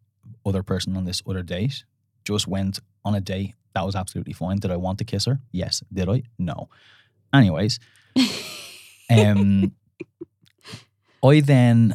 [0.44, 1.84] other person on this other date,
[2.24, 3.54] just went on a date.
[3.76, 4.56] That was absolutely fine.
[4.56, 5.38] Did I want to kiss her?
[5.52, 5.82] Yes.
[5.92, 6.22] Did I?
[6.38, 6.70] No.
[7.34, 7.78] Anyways,
[9.10, 9.72] um,
[11.22, 11.94] I then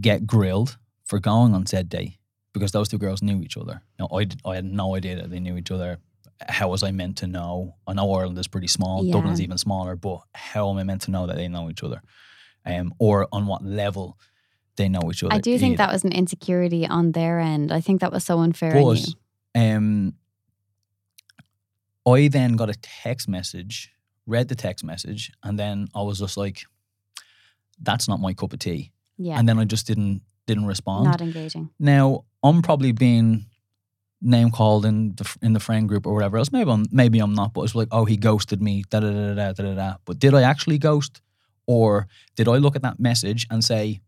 [0.00, 2.18] get grilled for going on said date
[2.52, 3.82] because those two girls knew each other.
[4.00, 5.98] Now, I, I had no idea that they knew each other.
[6.48, 7.76] How was I meant to know?
[7.86, 9.12] I know Ireland is pretty small, Yeah.
[9.12, 12.02] Dublin's even smaller, but how am I meant to know that they know each other?
[12.64, 14.18] Um, or on what level
[14.74, 15.32] they know each other?
[15.32, 15.86] I do think either.
[15.86, 17.70] that was an insecurity on their end.
[17.72, 19.06] I think that was so unfair But
[19.54, 20.14] um,
[22.06, 23.90] I then got a text message,
[24.26, 26.62] read the text message, and then I was just like,
[27.80, 29.38] "That's not my cup of tea." Yeah.
[29.38, 31.04] And then I just didn't didn't respond.
[31.04, 31.70] Not engaging.
[31.78, 33.46] now I'm probably being
[34.22, 36.52] name called in the in the friend group or whatever else.
[36.52, 38.84] Maybe I'm maybe I'm not, but it's like, oh, he ghosted me.
[38.90, 39.94] Da da da da da da da.
[40.04, 41.20] But did I actually ghost,
[41.66, 44.00] or did I look at that message and say,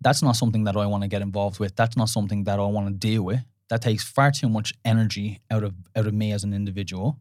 [0.00, 1.76] that's not something that I want to get involved with.
[1.76, 3.40] That's not something that I want to deal with.
[3.70, 7.18] That takes far too much energy out of out of me as an individual,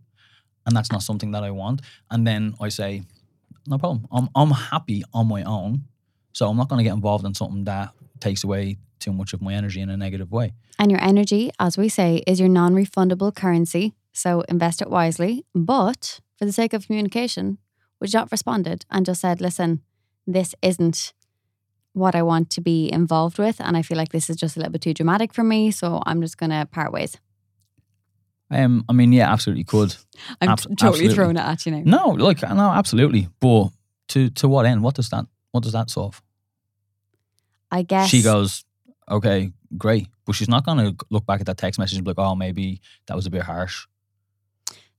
[0.66, 1.82] and that's not something that I want.
[2.12, 3.04] And then I say,
[3.68, 4.08] no problem.
[4.12, 5.86] I'm I'm happy on my own,
[6.34, 9.42] so I'm not going to get involved in something that takes away too much of
[9.42, 10.54] my energy in a negative way.
[10.78, 13.94] And your energy, as we say, is your non refundable currency.
[14.14, 15.46] So invest it wisely.
[15.54, 17.58] But for the sake of communication,
[18.00, 19.82] would you not responded and just said, listen,
[20.26, 21.14] this isn't
[21.94, 23.60] what I want to be involved with.
[23.60, 25.72] And I feel like this is just a little bit too dramatic for me.
[25.72, 27.18] So I'm just going to part ways.
[28.52, 29.96] Um, I mean, yeah, absolutely could.
[30.42, 31.16] I'm Abs- totally absolutely.
[31.16, 32.06] throwing it at you now.
[32.06, 33.30] No, like no, absolutely.
[33.40, 33.70] But
[34.10, 34.82] to to what end?
[34.82, 36.22] What does that what does that solve?
[37.72, 38.10] I guess.
[38.10, 38.66] She goes,
[39.10, 42.20] okay, great, but she's not gonna look back at that text message and be like,
[42.20, 43.86] oh, maybe that was a bit harsh.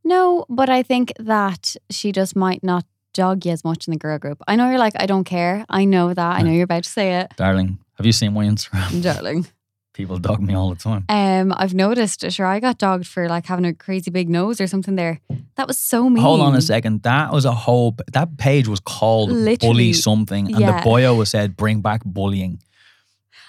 [0.05, 3.99] No, but I think that she just might not dog you as much in the
[3.99, 4.43] girl group.
[4.47, 5.65] I know you're like, I don't care.
[5.69, 6.37] I know that.
[6.37, 7.33] I know you're about to say it.
[7.37, 9.03] Darling, have you seen my Instagram?
[9.03, 9.47] Darling.
[9.93, 11.05] People dog me all the time.
[11.09, 12.31] Um, I've noticed.
[12.31, 14.95] Sure, I got dogged for like having a crazy big nose or something.
[14.95, 15.21] There,
[15.57, 16.23] that was so mean.
[16.23, 17.03] Hold on a second.
[17.03, 17.97] That was a whole.
[18.13, 20.81] That page was called Literally, bully something, and yeah.
[20.81, 22.63] the bio was said bring back bullying.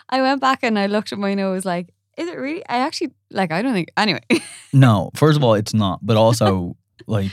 [0.10, 1.64] I went back and I looked at my nose.
[1.64, 2.68] Like, is it really?
[2.68, 3.52] I actually like.
[3.52, 3.92] I don't think.
[3.96, 4.22] Anyway,
[4.74, 6.00] No, first of all, it's not.
[6.02, 6.76] But also,
[7.08, 7.32] like,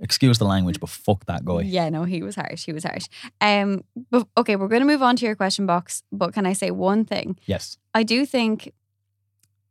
[0.00, 1.60] excuse the language, but fuck that guy.
[1.62, 2.64] yeah, no, he was harsh.
[2.64, 3.06] He was harsh.
[3.40, 6.02] Um, but okay, we're going to move on to your question box.
[6.12, 7.38] But can I say one thing?
[7.46, 7.78] Yes.
[7.94, 8.72] I do think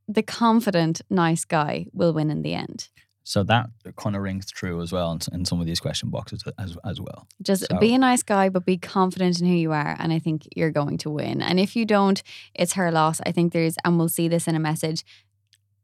[0.07, 2.89] the confident, nice guy will win in the end.
[3.23, 3.67] So that
[3.97, 7.27] kind of rings true as well in, some of these question boxes as as well.
[7.41, 9.97] Just So- be a nice guy, but be confident in who you are.
[9.99, 11.41] And I think you're going to win.
[11.41, 12.23] And if you don't,
[12.53, 13.19] it's her loss.
[13.25, 15.03] I think there's, and we'll see this in a message,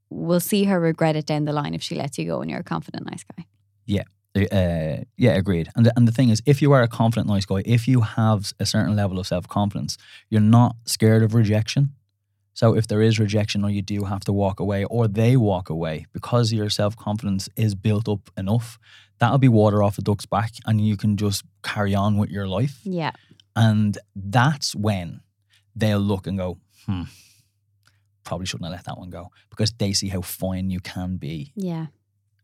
[0.09, 2.61] we'll see her regret it down the line if she lets you go and you're
[2.61, 3.45] a confident, nice guy.
[4.36, 5.69] Uh, yeah, agreed.
[5.75, 8.01] And the, and the thing is, if you are a confident, nice guy, if you
[8.01, 9.97] have a certain level of self confidence,
[10.29, 11.93] you're not scared of rejection.
[12.55, 15.69] So if there is rejection, or you do have to walk away, or they walk
[15.69, 18.79] away, because your self confidence is built up enough,
[19.19, 22.47] that'll be water off a duck's back, and you can just carry on with your
[22.47, 22.79] life.
[22.84, 23.11] Yeah.
[23.55, 25.21] And that's when
[25.75, 26.57] they'll look and go,
[26.88, 27.03] hmm,
[28.23, 31.51] probably shouldn't have let that one go, because they see how fine you can be,
[31.55, 31.88] Yeah.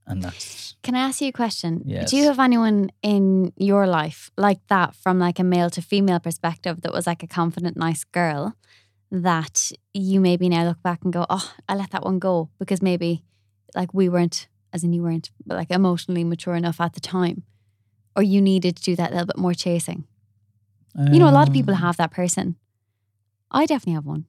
[0.10, 1.84] And that's Can I ask you a question?
[1.86, 2.10] Yes.
[2.10, 6.20] Do you have anyone in your life like that from like a male to female
[6.20, 8.56] perspective that was like a confident, nice girl
[9.12, 12.82] that you maybe now look back and go, oh, I let that one go because
[12.82, 13.24] maybe
[13.76, 17.44] like we weren't, as in you weren't, but like emotionally mature enough at the time,
[18.16, 20.06] or you needed to do that little bit more chasing.
[20.96, 22.56] You know, a lot of people Um, have that person.
[23.52, 24.26] I definitely have one.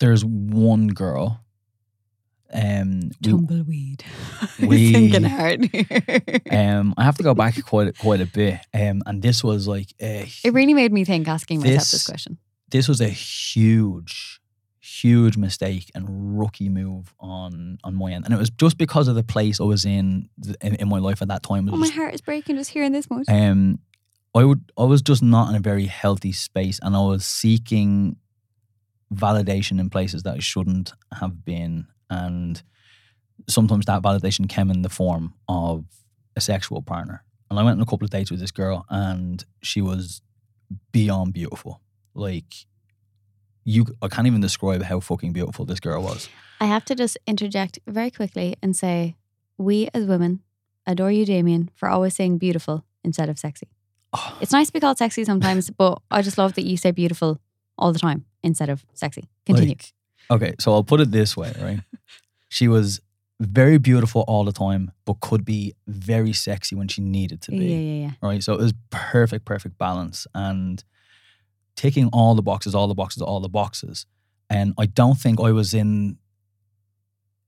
[0.00, 1.40] There's one girl.
[2.52, 4.04] Um, Tumbleweed.
[4.60, 5.64] we- thinking hard.
[6.50, 8.60] um, I have to go back quite a- quite a bit.
[8.72, 12.06] Um, and this was like a, it really made me think asking myself this This-
[12.06, 12.38] question.
[12.70, 14.40] this was a huge,
[14.80, 19.14] huge mistake and rookie move on on my end, and it was just because of
[19.14, 20.30] the place I was in
[20.62, 21.68] in, in my life at that time.
[21.70, 23.26] Oh, my just- heart is breaking just hearing this much.
[23.28, 23.78] um,
[24.34, 28.16] I would I was just not in a very healthy space, and I was seeking
[29.12, 32.62] validation in places that I shouldn't have been, and
[33.48, 35.84] sometimes that validation came in the form of
[36.36, 37.24] a sexual partner.
[37.50, 40.20] And I went on a couple of dates with this girl, and she was
[40.92, 41.80] beyond beautiful.
[42.14, 42.66] Like
[43.64, 46.28] you, I can't even describe how fucking beautiful this girl was.
[46.60, 49.14] I have to just interject very quickly and say,
[49.56, 50.40] we as women
[50.86, 53.68] adore you, Damien, for always saying beautiful instead of sexy.
[54.12, 56.90] Oh, It's nice to be called sexy sometimes, but I just love that you say
[56.90, 57.40] beautiful
[57.76, 59.28] all the time instead of sexy.
[59.46, 59.70] Continue.
[59.70, 59.92] Like,
[60.30, 61.80] okay, so I'll put it this way, right?
[62.48, 63.00] she was
[63.40, 67.66] very beautiful all the time, but could be very sexy when she needed to be.
[67.66, 68.10] yeah, yeah.
[68.20, 68.42] Right.
[68.42, 70.82] So it was perfect, perfect balance and
[71.76, 74.06] ticking all the boxes, all the boxes, all the boxes.
[74.50, 76.18] And I don't think I was in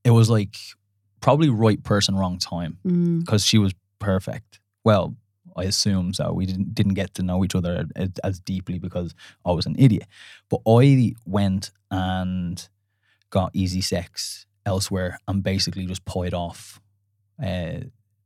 [0.05, 0.57] it was like
[1.21, 4.61] probably right person, wrong time Mm, because she was perfect.
[4.85, 5.17] Well,
[5.61, 6.33] I assume so.
[6.33, 9.77] We didn't didn't get to know each other as, as deeply because I was an
[9.79, 10.07] idiot.
[10.49, 12.69] But I went and
[13.31, 16.81] got easy sex elsewhere and basically just pawed off
[17.43, 17.81] uh,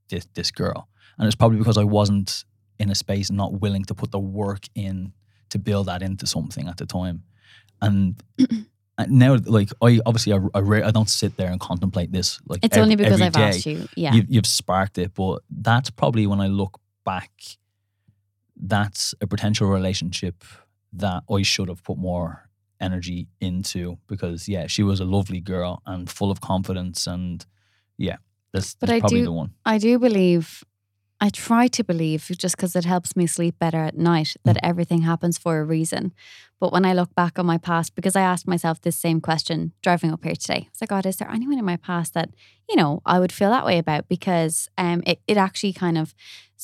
[0.08, 0.88] this this girl.
[1.18, 2.44] And it's probably because I wasn't
[2.78, 5.12] in a space not willing to put the work in
[5.50, 7.22] to build that into something at the time.
[7.80, 8.20] And
[9.08, 12.64] now, like I obviously I I, ra- I don't sit there and contemplate this like
[12.64, 13.88] It's ev- only because I've day asked you.
[13.96, 14.14] Yeah.
[14.14, 15.14] you've, you've sparked it.
[15.14, 17.30] But that's probably when I look back,
[18.56, 20.44] that's a potential relationship
[20.92, 22.48] that I should have put more
[22.80, 27.44] energy into because yeah, she was a lovely girl and full of confidence and
[27.96, 28.16] yeah,
[28.52, 29.54] that's, But that's I probably do- the one.
[29.64, 30.64] I do believe,
[31.20, 35.02] I try to believe, just because it helps me sleep better at night, that everything
[35.02, 36.12] happens for a reason.
[36.60, 39.72] But when I look back on my past, because I asked myself this same question
[39.82, 42.30] driving up here today, I was like, God, is there anyone in my past that,
[42.68, 44.08] you know, I would feel that way about?
[44.08, 46.14] Because um, it, it actually kind of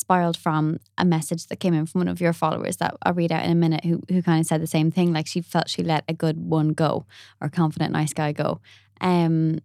[0.00, 3.30] spiraled from a message that came in from one of your followers that I'll read
[3.32, 5.12] out in a minute who, who kind of said the same thing.
[5.12, 7.06] Like she felt she let a good one go
[7.40, 8.60] or confident, nice guy go.
[9.00, 9.60] Um,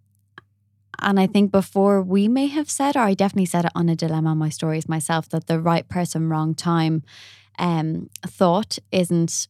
[0.99, 3.95] and I think before we may have said, or I definitely said it on a
[3.95, 7.03] dilemma on my stories myself, that the right person, wrong time
[7.59, 9.47] um, thought isn't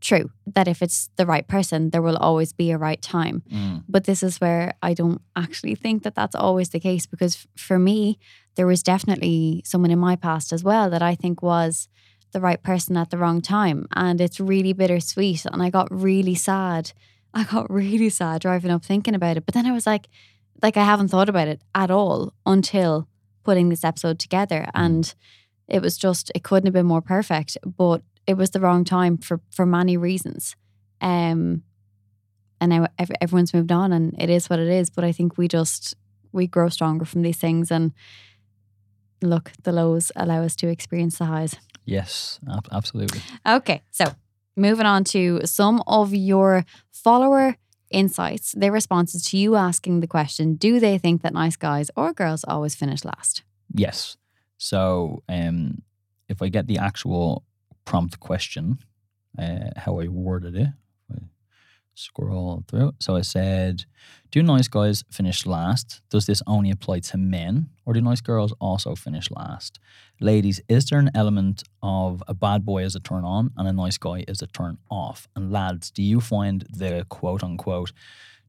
[0.00, 0.30] true.
[0.54, 3.42] That if it's the right person, there will always be a right time.
[3.52, 7.36] Mm, But this is where I don't actually think that that's always the case because
[7.36, 8.18] f- for me,
[8.56, 11.88] there was definitely someone in my past as well that I think was
[12.32, 13.86] the right person at the wrong time.
[13.94, 15.44] And it's really bittersweet.
[15.46, 16.92] And I got really sad.
[17.34, 19.46] I got really sad driving up thinking about it.
[19.46, 20.08] But then I was like,
[20.62, 23.08] like I haven't thought about it at all until
[23.44, 24.66] putting this episode together.
[24.74, 25.12] And
[25.68, 27.56] it was just, it couldn't have been more perfect.
[27.64, 30.56] But it was the wrong time for for many reasons.
[31.00, 31.62] Um
[32.60, 32.86] and now
[33.20, 35.96] everyone's moved on and it is what it is but i think we just
[36.32, 37.92] we grow stronger from these things and
[39.22, 43.20] look the lows allow us to experience the highs yes, ab- absolutely.
[43.46, 44.04] okay so
[44.56, 47.56] moving on to some of your follower
[47.90, 52.12] insights their responses to you asking the question do they think that nice guys or
[52.12, 53.42] girls always finish last
[53.74, 54.16] Yes.
[54.58, 55.82] So um,
[56.28, 57.44] if I get the actual
[57.84, 58.78] prompt question,
[59.38, 60.68] uh, how I worded it,
[61.94, 62.92] scroll through.
[62.98, 63.84] So I said,
[64.30, 66.00] "Do nice guys finish last?
[66.10, 69.78] Does this only apply to men, or do nice girls also finish last?
[70.20, 73.72] Ladies, is there an element of a bad boy as a turn on and a
[73.72, 75.28] nice guy as a turn off?
[75.36, 77.92] And lads, do you find the quote unquote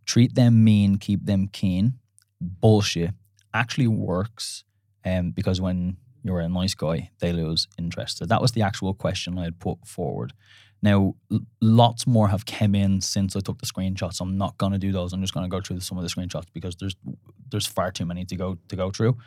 [0.05, 1.99] treat them mean, keep them keen
[2.39, 3.11] bullshit
[3.53, 4.63] actually works?"
[5.05, 8.17] um, because when you're a nice guy, they lose interest.
[8.17, 10.33] So that was the actual question I had put forward.
[10.83, 11.15] Now,
[11.61, 14.19] lots more have come in since I took the screenshots.
[14.19, 15.13] I'm not going to do those.
[15.13, 16.95] I'm just going to go through some of the screenshots because there's
[17.49, 19.17] there's far too many to go to go through.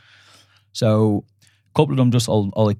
[0.72, 2.78] So, a couple of them just I'll, I'll like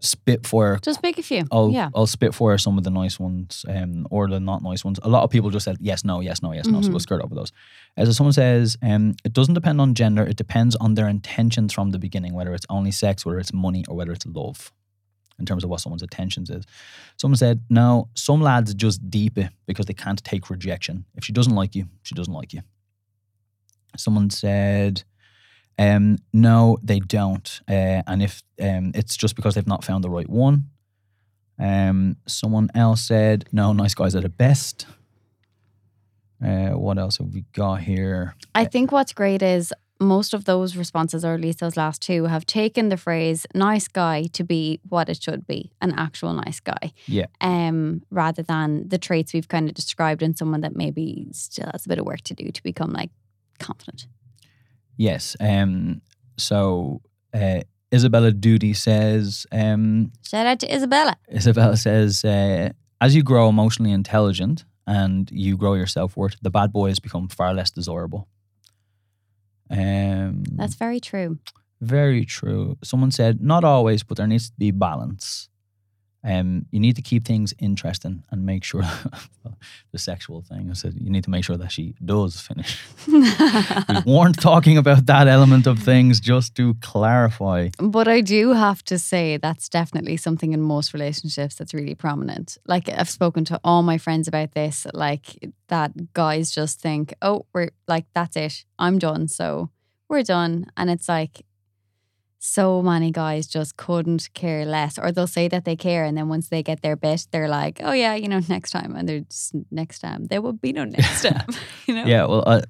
[0.00, 3.18] spit fire just pick a few I'll yeah I'll spit fire some of the nice
[3.18, 4.98] ones, um, or the not nice ones.
[5.02, 6.82] A lot of people just said yes, no, yes, no, yes, no.
[6.82, 7.52] So we'll skirt over those.
[7.96, 10.24] As someone says, um, it doesn't depend on gender.
[10.24, 13.84] It depends on their intentions from the beginning, whether it's only sex, whether it's money,
[13.88, 14.72] or whether it's love.
[15.38, 16.64] In terms of what someone's intentions is.
[17.18, 21.04] Someone said, no, some lads just deep it because they can't take rejection.
[21.14, 22.62] If she doesn't like you, she doesn't like you.
[23.98, 25.04] Someone said,
[25.78, 27.60] um, no, they don't.
[27.68, 30.70] Uh, and if um, it's just because they've not found the right one.
[31.58, 34.86] Um, someone else said, no, nice guys are the best.
[36.44, 38.34] Uh, what else have we got here?
[38.54, 42.24] I think what's great is most of those responses, or at least those last two,
[42.24, 46.60] have taken the phrase nice guy to be what it should be an actual nice
[46.60, 46.92] guy.
[47.06, 47.26] Yeah.
[47.40, 51.86] Um, rather than the traits we've kind of described in someone that maybe still has
[51.86, 53.10] a bit of work to do to become like
[53.58, 54.06] confident.
[54.96, 55.36] Yes.
[55.40, 56.02] Um,
[56.36, 57.00] so
[57.32, 57.60] uh,
[57.92, 61.16] Isabella Duty says, um, Shout out to Isabella.
[61.32, 62.70] Isabella says, uh,
[63.00, 67.28] as you grow emotionally intelligent and you grow your self worth, the bad boys become
[67.28, 68.28] far less desirable.
[69.70, 71.38] Um, That's very true.
[71.80, 72.78] very true.
[72.82, 75.48] Someone said, not always, but there needs to be balance.
[76.26, 78.82] Um, you need to keep things interesting and make sure
[79.92, 80.68] the sexual thing.
[80.70, 82.82] I said you need to make sure that she does finish.
[83.06, 87.68] we weren't talking about that element of things, just to clarify.
[87.78, 92.58] But I do have to say that's definitely something in most relationships that's really prominent.
[92.66, 97.46] Like I've spoken to all my friends about this, like that guys just think, oh,
[97.54, 98.64] we're like, that's it.
[98.80, 99.28] I'm done.
[99.28, 99.70] So
[100.08, 100.66] we're done.
[100.76, 101.44] And it's like
[102.46, 104.98] so many guys just couldn't care less.
[104.98, 107.80] Or they'll say that they care and then once they get their bit, they're like,
[107.82, 108.94] Oh yeah, you know, next time.
[108.94, 110.26] And they're just next time.
[110.26, 111.46] There will be no next time.
[111.86, 112.04] you know?
[112.04, 112.62] Yeah, well, I,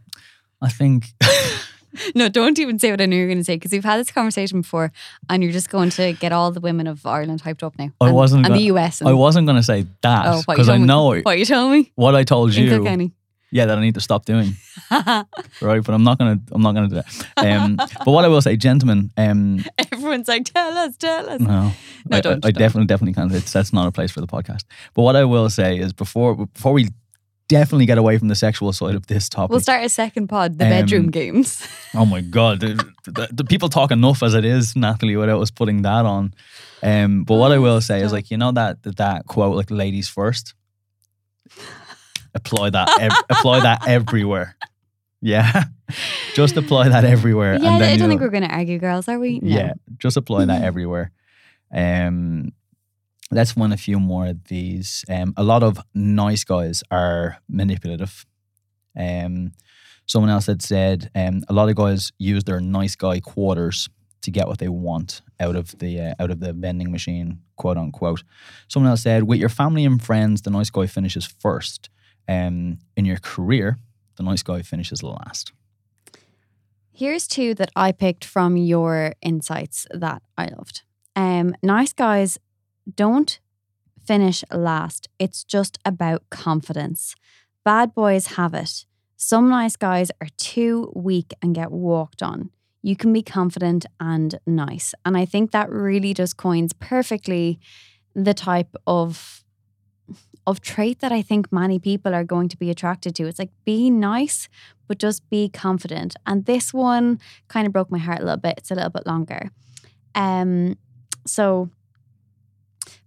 [0.62, 1.04] I think
[2.14, 3.98] No, don't even say what I knew you were going to say because we've had
[3.98, 4.92] this conversation before,
[5.30, 7.90] and you're just going to get all the women of Ireland hyped up now.
[8.00, 9.00] I and, wasn't and gonna- the US.
[9.00, 11.46] And, I wasn't going to say oh, that because I told me- know what you
[11.46, 12.84] told me what I told you.
[13.52, 14.56] Yeah, that I need to stop doing.
[14.90, 15.24] right?
[15.84, 17.26] But I'm not gonna I'm not gonna do that.
[17.36, 21.40] Um, but what I will say, gentlemen, um, Everyone's like, tell us, tell us.
[21.40, 21.72] no,
[22.10, 22.58] No, I, don't, I, I don't.
[22.58, 23.32] definitely definitely can't.
[23.32, 24.64] It's, that's not a place for the podcast.
[24.94, 26.88] But what I will say is before before we
[27.48, 29.50] definitely get away from the sexual side of this topic.
[29.52, 31.64] We'll start a second pod, the Um, bedroom games.
[31.94, 32.74] oh my god, the,
[33.04, 36.34] the, the people talk enough as it is, Nathalie, without us putting that on.
[36.82, 39.70] Um, but what I will say is like you know that that, that quote like
[39.70, 40.54] ladies first.
[42.36, 44.56] Apply that ev- apply that everywhere.
[45.22, 45.64] Yeah,
[46.34, 47.58] just apply that everywhere.
[47.58, 49.40] yeah, I don't think we're going to argue, girls, are we?
[49.40, 49.56] No.
[49.56, 51.10] Yeah, just apply that everywhere.
[51.72, 52.52] Um,
[53.30, 55.04] let's find a few more of these.
[55.08, 58.24] Um, a lot of nice guys are manipulative.
[58.96, 59.52] Um,
[60.06, 63.88] someone else had said um, a lot of guys use their nice guy quarters
[64.22, 67.76] to get what they want out of the uh, out of the vending machine, quote
[67.78, 68.22] unquote.
[68.68, 71.88] Someone else said, with your family and friends, the nice guy finishes first.
[72.28, 73.78] Um, in your career,
[74.16, 75.52] the nice guy finishes last.
[76.92, 80.82] Here's two that I picked from your insights that I loved.
[81.14, 82.38] Um, nice guys
[82.94, 83.38] don't
[84.04, 85.08] finish last.
[85.18, 87.14] It's just about confidence.
[87.64, 88.86] Bad boys have it.
[89.16, 92.50] Some nice guys are too weak and get walked on.
[92.82, 94.94] You can be confident and nice.
[95.04, 97.58] And I think that really just coins perfectly
[98.14, 99.44] the type of
[100.46, 103.26] of trait that I think many people are going to be attracted to.
[103.26, 104.48] It's like be nice,
[104.86, 106.16] but just be confident.
[106.26, 108.54] And this one kind of broke my heart a little bit.
[108.58, 109.50] It's a little bit longer.
[110.14, 110.78] Um,
[111.26, 111.70] so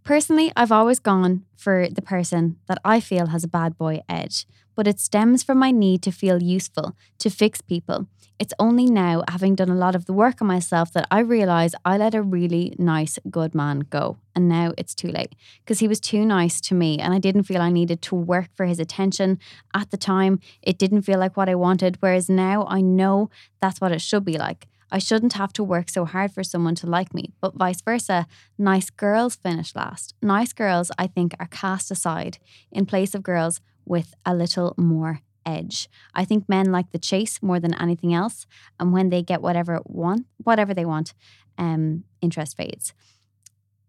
[0.04, 4.46] personally, I've always gone for the person that I feel has a bad boy edge,
[4.76, 8.08] but it stems from my need to feel useful, to fix people.
[8.40, 11.76] It's only now, having done a lot of the work on myself, that I realize
[11.84, 14.16] I let a really nice, good man go.
[14.34, 17.44] And now it's too late because he was too nice to me and I didn't
[17.44, 19.40] feel I needed to work for his attention.
[19.74, 21.98] At the time, it didn't feel like what I wanted.
[22.00, 23.30] Whereas now I know
[23.62, 24.69] that's what it should be like.
[24.92, 28.28] I shouldn't have to work so hard for someone to like me, but vice versa.
[28.58, 30.16] Nice girls finish last.
[30.22, 32.40] Nice girls, I think, are cast aside
[32.72, 35.90] in place of girls with a little more edge.
[36.14, 38.46] I think men like the chase more than anything else,
[38.80, 41.14] and when they get whatever want, whatever they want,
[41.58, 42.94] um, interest fades.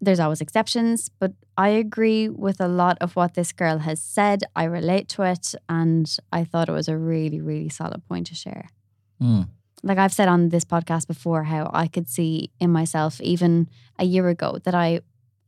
[0.03, 4.45] There's always exceptions, but I agree with a lot of what this girl has said.
[4.57, 8.35] I relate to it, and I thought it was a really, really solid point to
[8.35, 8.69] share
[9.19, 9.43] Hmm.
[9.83, 13.69] Like I've said on this podcast before, how I could see in myself even
[13.99, 15.01] a year ago that I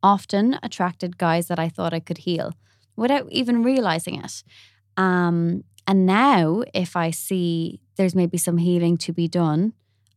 [0.02, 2.54] often attracted guys that I thought I could heal
[2.96, 4.42] without even realizing it.
[4.96, 9.72] Um, and now, if I see there's maybe some healing to be done,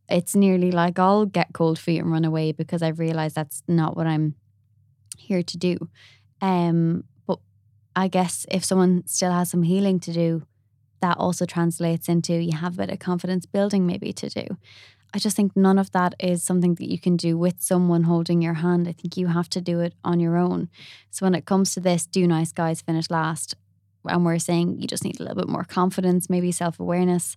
[0.08, 3.96] it's nearly like I'll get cold feet and run away because I realize that's not
[3.96, 4.34] what I'm
[5.18, 5.88] here to do.
[6.40, 7.40] Um, but
[7.96, 10.42] I guess if someone still has some healing to do,
[11.06, 14.46] that also translates into you have a bit of confidence building maybe to do.
[15.14, 18.42] I just think none of that is something that you can do with someone holding
[18.42, 18.88] your hand.
[18.88, 20.68] I think you have to do it on your own.
[21.10, 23.54] So when it comes to this, do nice guys finish last?
[24.04, 27.36] And we're saying you just need a little bit more confidence, maybe self awareness.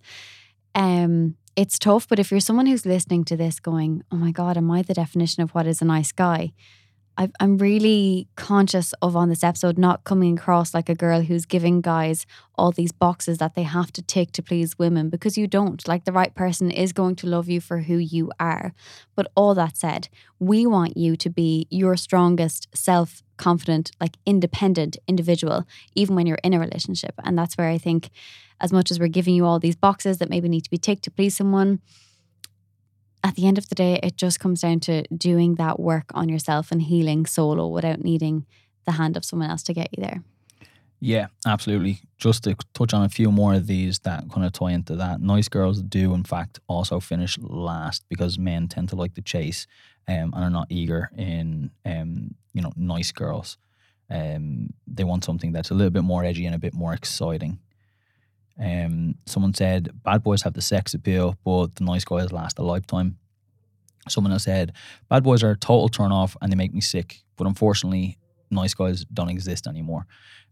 [0.74, 4.56] Um, it's tough, but if you're someone who's listening to this going, oh my God,
[4.56, 6.52] am I the definition of what is a nice guy?
[7.16, 11.44] I've, I'm really conscious of on this episode not coming across like a girl who's
[11.44, 12.24] giving guys
[12.56, 15.86] all these boxes that they have to tick to please women because you don't.
[15.86, 18.72] Like the right person is going to love you for who you are.
[19.14, 20.08] But all that said,
[20.38, 26.38] we want you to be your strongest self confident, like independent individual, even when you're
[26.44, 27.14] in a relationship.
[27.24, 28.10] And that's where I think,
[28.60, 31.04] as much as we're giving you all these boxes that maybe need to be ticked
[31.04, 31.80] to please someone,
[33.22, 36.28] at the end of the day, it just comes down to doing that work on
[36.28, 38.46] yourself and healing solo without needing
[38.86, 40.22] the hand of someone else to get you there.
[41.00, 42.00] Yeah, absolutely.
[42.18, 45.20] Just to touch on a few more of these that kind of tie into that.
[45.20, 49.66] Nice girls do, in fact, also finish last because men tend to like the chase
[50.06, 53.56] um, and are not eager in, um, you know, nice girls.
[54.10, 57.60] Um, they want something that's a little bit more edgy and a bit more exciting.
[58.60, 62.62] Um, someone said bad boys have the sex appeal, but the nice guys last a
[62.62, 63.16] lifetime.
[64.08, 64.72] Someone else said
[65.08, 68.18] bad boys are a total turn off and they make me sick, but unfortunately,
[68.50, 70.06] nice guys don't exist anymore.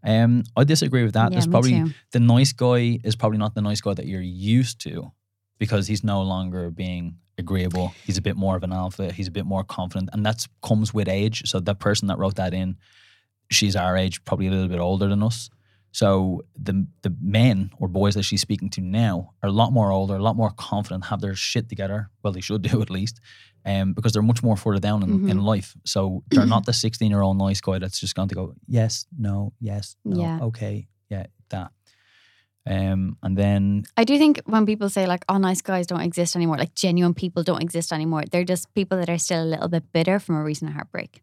[0.04, 1.32] Um, I disagree with that.
[1.32, 1.90] Yeah, There's probably too.
[2.12, 5.12] the nice guy is probably not the nice guy that you're used to
[5.58, 7.92] because he's no longer being agreeable.
[8.04, 9.12] He's a bit more of an alpha.
[9.12, 11.42] He's a bit more confident, and that comes with age.
[11.46, 12.76] So that person that wrote that in,
[13.50, 15.50] she's our age, probably a little bit older than us.
[15.92, 19.90] So the the men or boys that she's speaking to now are a lot more
[19.90, 22.10] older, a lot more confident, have their shit together.
[22.22, 23.20] Well, they should do at least,
[23.64, 25.44] um, because they're much more further down in, in Mhm.
[25.44, 25.74] life.
[25.84, 29.06] So they're not the sixteen year old nice guy that's just going to go yes,
[29.18, 30.38] no, yes, no, Yeah.
[30.42, 31.72] okay, yeah, that.
[32.66, 36.36] Um, and then I do think when people say like, "Oh, nice guys don't exist
[36.36, 38.24] anymore," like genuine people don't exist anymore.
[38.30, 41.22] They're just people that are still a little bit bitter from a recent heartbreak.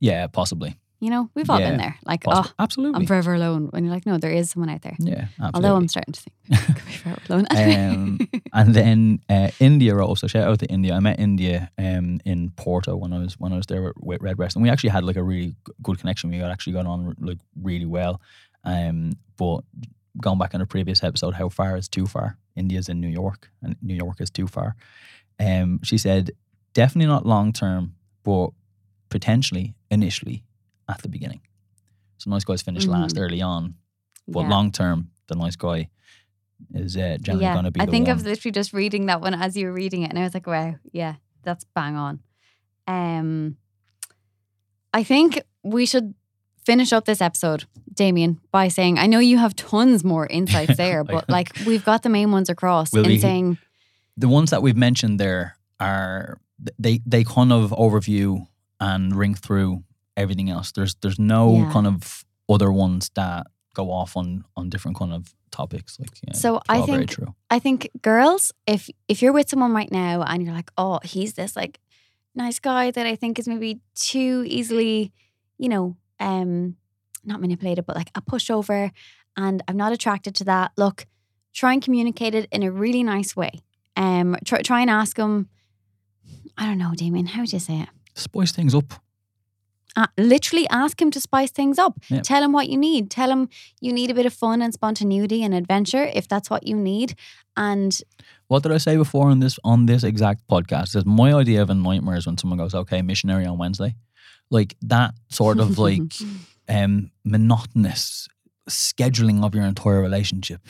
[0.00, 1.96] yeah, possibly, You know, we've all Yeah, been there.
[2.04, 2.50] Like, possibly.
[2.50, 3.68] oh, absolutely, I'm forever alone.
[3.70, 4.96] When you're like, no, there is someone out there.
[4.98, 5.50] yeah, absolutely.
[5.54, 7.46] Although I'm starting to think I could be forever alone.
[7.50, 8.18] Um,
[8.52, 10.14] and then uh, India role.
[10.14, 10.92] So shout out to India.
[10.94, 14.20] I met India um, in Porto when I was when I was there with, with
[14.22, 16.30] Redbreast, and we actually had like a really good connection.
[16.30, 18.20] We got actually got on like really well.
[18.64, 19.60] Um, but
[20.20, 22.36] going back on a previous episode, how far is too far?
[22.56, 24.76] India's in New York, and New York is too far.
[25.38, 26.32] Um, she said
[26.74, 28.50] definitely not long term, but
[29.08, 30.44] potentially initially
[30.90, 31.40] at the beginning.
[32.18, 33.20] So nice guys finish last Mhm.
[33.22, 33.74] early on,
[34.28, 34.48] but Yeah.
[34.50, 35.88] long term, the nice guy
[36.74, 38.16] is uh, generally yeah, going to be I the think I one.
[38.18, 40.46] was literally just reading that one as you were reading it, and I was like,
[40.46, 42.20] wow, yeah, that's bang on.
[42.86, 43.56] Um,
[44.92, 46.14] I think we should
[46.64, 47.64] finish up this episode,
[47.94, 52.02] Damien, by saying I know you have tons more insights there, but like we've got
[52.02, 53.58] the main ones across Will in we- saying,
[54.16, 56.38] the ones that we've mentioned there are
[56.78, 58.46] they they kind of overview
[58.78, 59.82] and ring through
[60.20, 60.72] everything else.
[60.72, 61.72] There's there's no Yeah.
[61.72, 65.98] kind of other ones that go off on on different kind of topics.
[65.98, 67.34] Like yeah, So I think- true.
[67.50, 71.34] I think girls, if if you're with someone right now and you're like, oh, he's
[71.34, 71.78] this like
[72.34, 75.12] nice guy that I think is maybe too easily,
[75.58, 76.76] you know, um,
[77.24, 78.90] not manipulated, but like a pushover,
[79.36, 80.70] and I'm not attracted to that.
[80.76, 81.06] Look,
[81.52, 83.50] try and communicate it in a really nice way.
[83.96, 85.48] Um, try try and ask him.
[86.56, 87.26] I don't know, Damien.
[87.26, 87.88] How would you say it?
[88.14, 88.94] Spice things up.
[89.96, 91.98] Uh, literally ask him to spice things up.
[92.22, 93.10] Tell him what you need.
[93.10, 93.48] Tell him
[93.80, 97.14] you need a bit of fun and spontaneity and adventure if that's what you need.
[97.56, 97.98] And
[98.46, 100.94] What did I say before on this on this exact podcast?
[100.96, 103.96] Is my idea of a nightmare is when someone goes, "Okay, missionary on Wednesday,"
[104.50, 106.12] like that sort of like
[106.68, 108.28] um, monotonous
[108.68, 110.60] scheduling of your entire relationship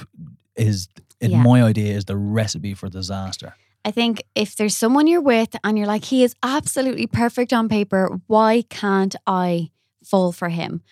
[0.56, 0.88] is,
[1.20, 1.42] in Yeah.
[1.42, 3.54] my idea, is the recipe for disaster.
[3.84, 7.68] I think if there's someone you're with and you're like, he is absolutely perfect on
[7.68, 9.70] paper, why can't I
[10.04, 10.82] fall for him?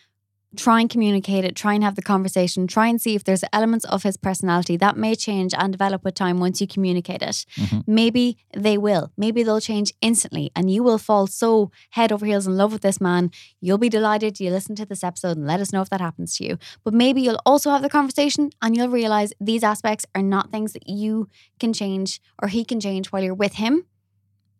[0.56, 3.84] Try and communicate it, try and have the conversation, try and see if there's elements
[3.84, 7.44] of his personality that may change and develop with time once you communicate it.
[7.56, 7.84] Mhm.
[7.86, 9.12] Maybe they will.
[9.18, 12.80] Maybe they'll change instantly and you will fall so head over heels in love with
[12.80, 13.30] this man.
[13.60, 16.34] You'll be delighted you listen to this episode and let us know if that happens
[16.38, 16.56] to you.
[16.82, 20.72] But maybe you'll also have the conversation and you'll realize these aspects are not things
[20.72, 21.28] that you
[21.60, 23.84] can change or he can change while you're with him.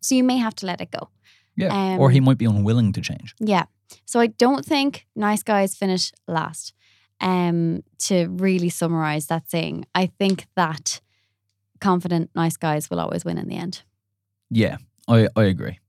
[0.01, 1.09] So you may have to let it go.
[1.59, 1.97] Yeah.
[1.97, 3.35] or Um, he might be unwilling to change.
[3.39, 3.65] Yeah.
[4.05, 6.73] So I don't think nice guys finish last.
[7.21, 11.01] Um, to really summarize that saying, I think that
[11.81, 13.83] confident nice guys will always win in the end.
[14.49, 15.79] Yeah, I, I agree.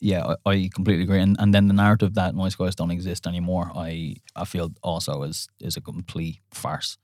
[0.00, 1.20] Yeah, I, I completely agree.
[1.20, 5.22] And and then the narrative that nice guys don't exist anymore, I I feel also
[5.22, 6.96] is is a complete farce.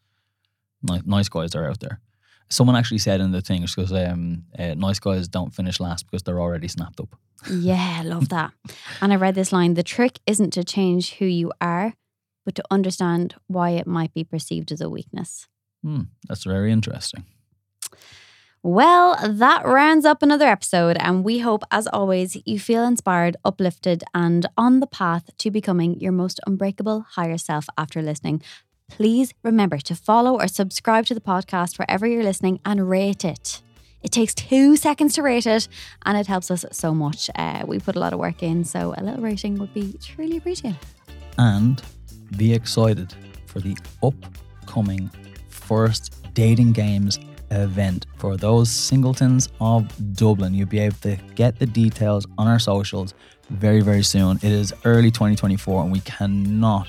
[0.83, 2.01] Nice, nice guys are out there.
[2.49, 6.23] Someone actually said in the thing because um, uh, nice guys don't finish last because
[6.23, 7.17] they're already snapped up.
[7.51, 8.53] Yeah, love that.
[9.01, 11.95] And I read this line the trick isn't to change who you are,
[12.45, 15.49] but to understand why it might be perceived as a weakness.
[15.83, 17.25] Hmm, that's very interesting.
[18.63, 24.03] Well, that rounds up another episode, and we hope, as always, you feel inspired, uplifted,
[24.13, 28.43] and on the path to becoming your most unbreakable higher self after listening.
[28.91, 33.63] Please remember to follow or subscribe to the podcast wherever you're listening and rate it.
[34.03, 35.67] It takes two seconds to rate it,
[36.05, 37.29] and it helps us so much.
[37.35, 40.37] Uh, we put a lot of work in, so a little rating would be truly
[40.37, 40.79] appreciated.
[41.39, 41.83] and
[42.37, 43.13] be excited
[43.47, 45.11] for the upcoming
[45.49, 47.19] first dating games
[47.51, 50.55] event for those singletons of Dublin.
[50.55, 53.15] You'll be able to get the details on our socials
[53.51, 54.39] very, very soon.
[54.39, 56.89] It is early 2024 and we cannot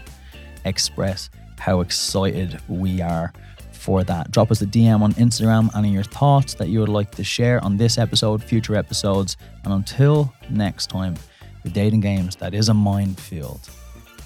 [0.66, 1.30] express
[1.60, 3.34] how excited we are
[3.72, 4.32] for that.
[4.32, 7.64] Drop us a DM on Instagram, any your thoughts that you would like to share
[7.64, 9.38] on this episode, future episodes.
[9.64, 11.16] And until next time,
[11.64, 13.62] the dating games that is a minefield.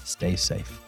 [0.04, 0.80] Stay safe.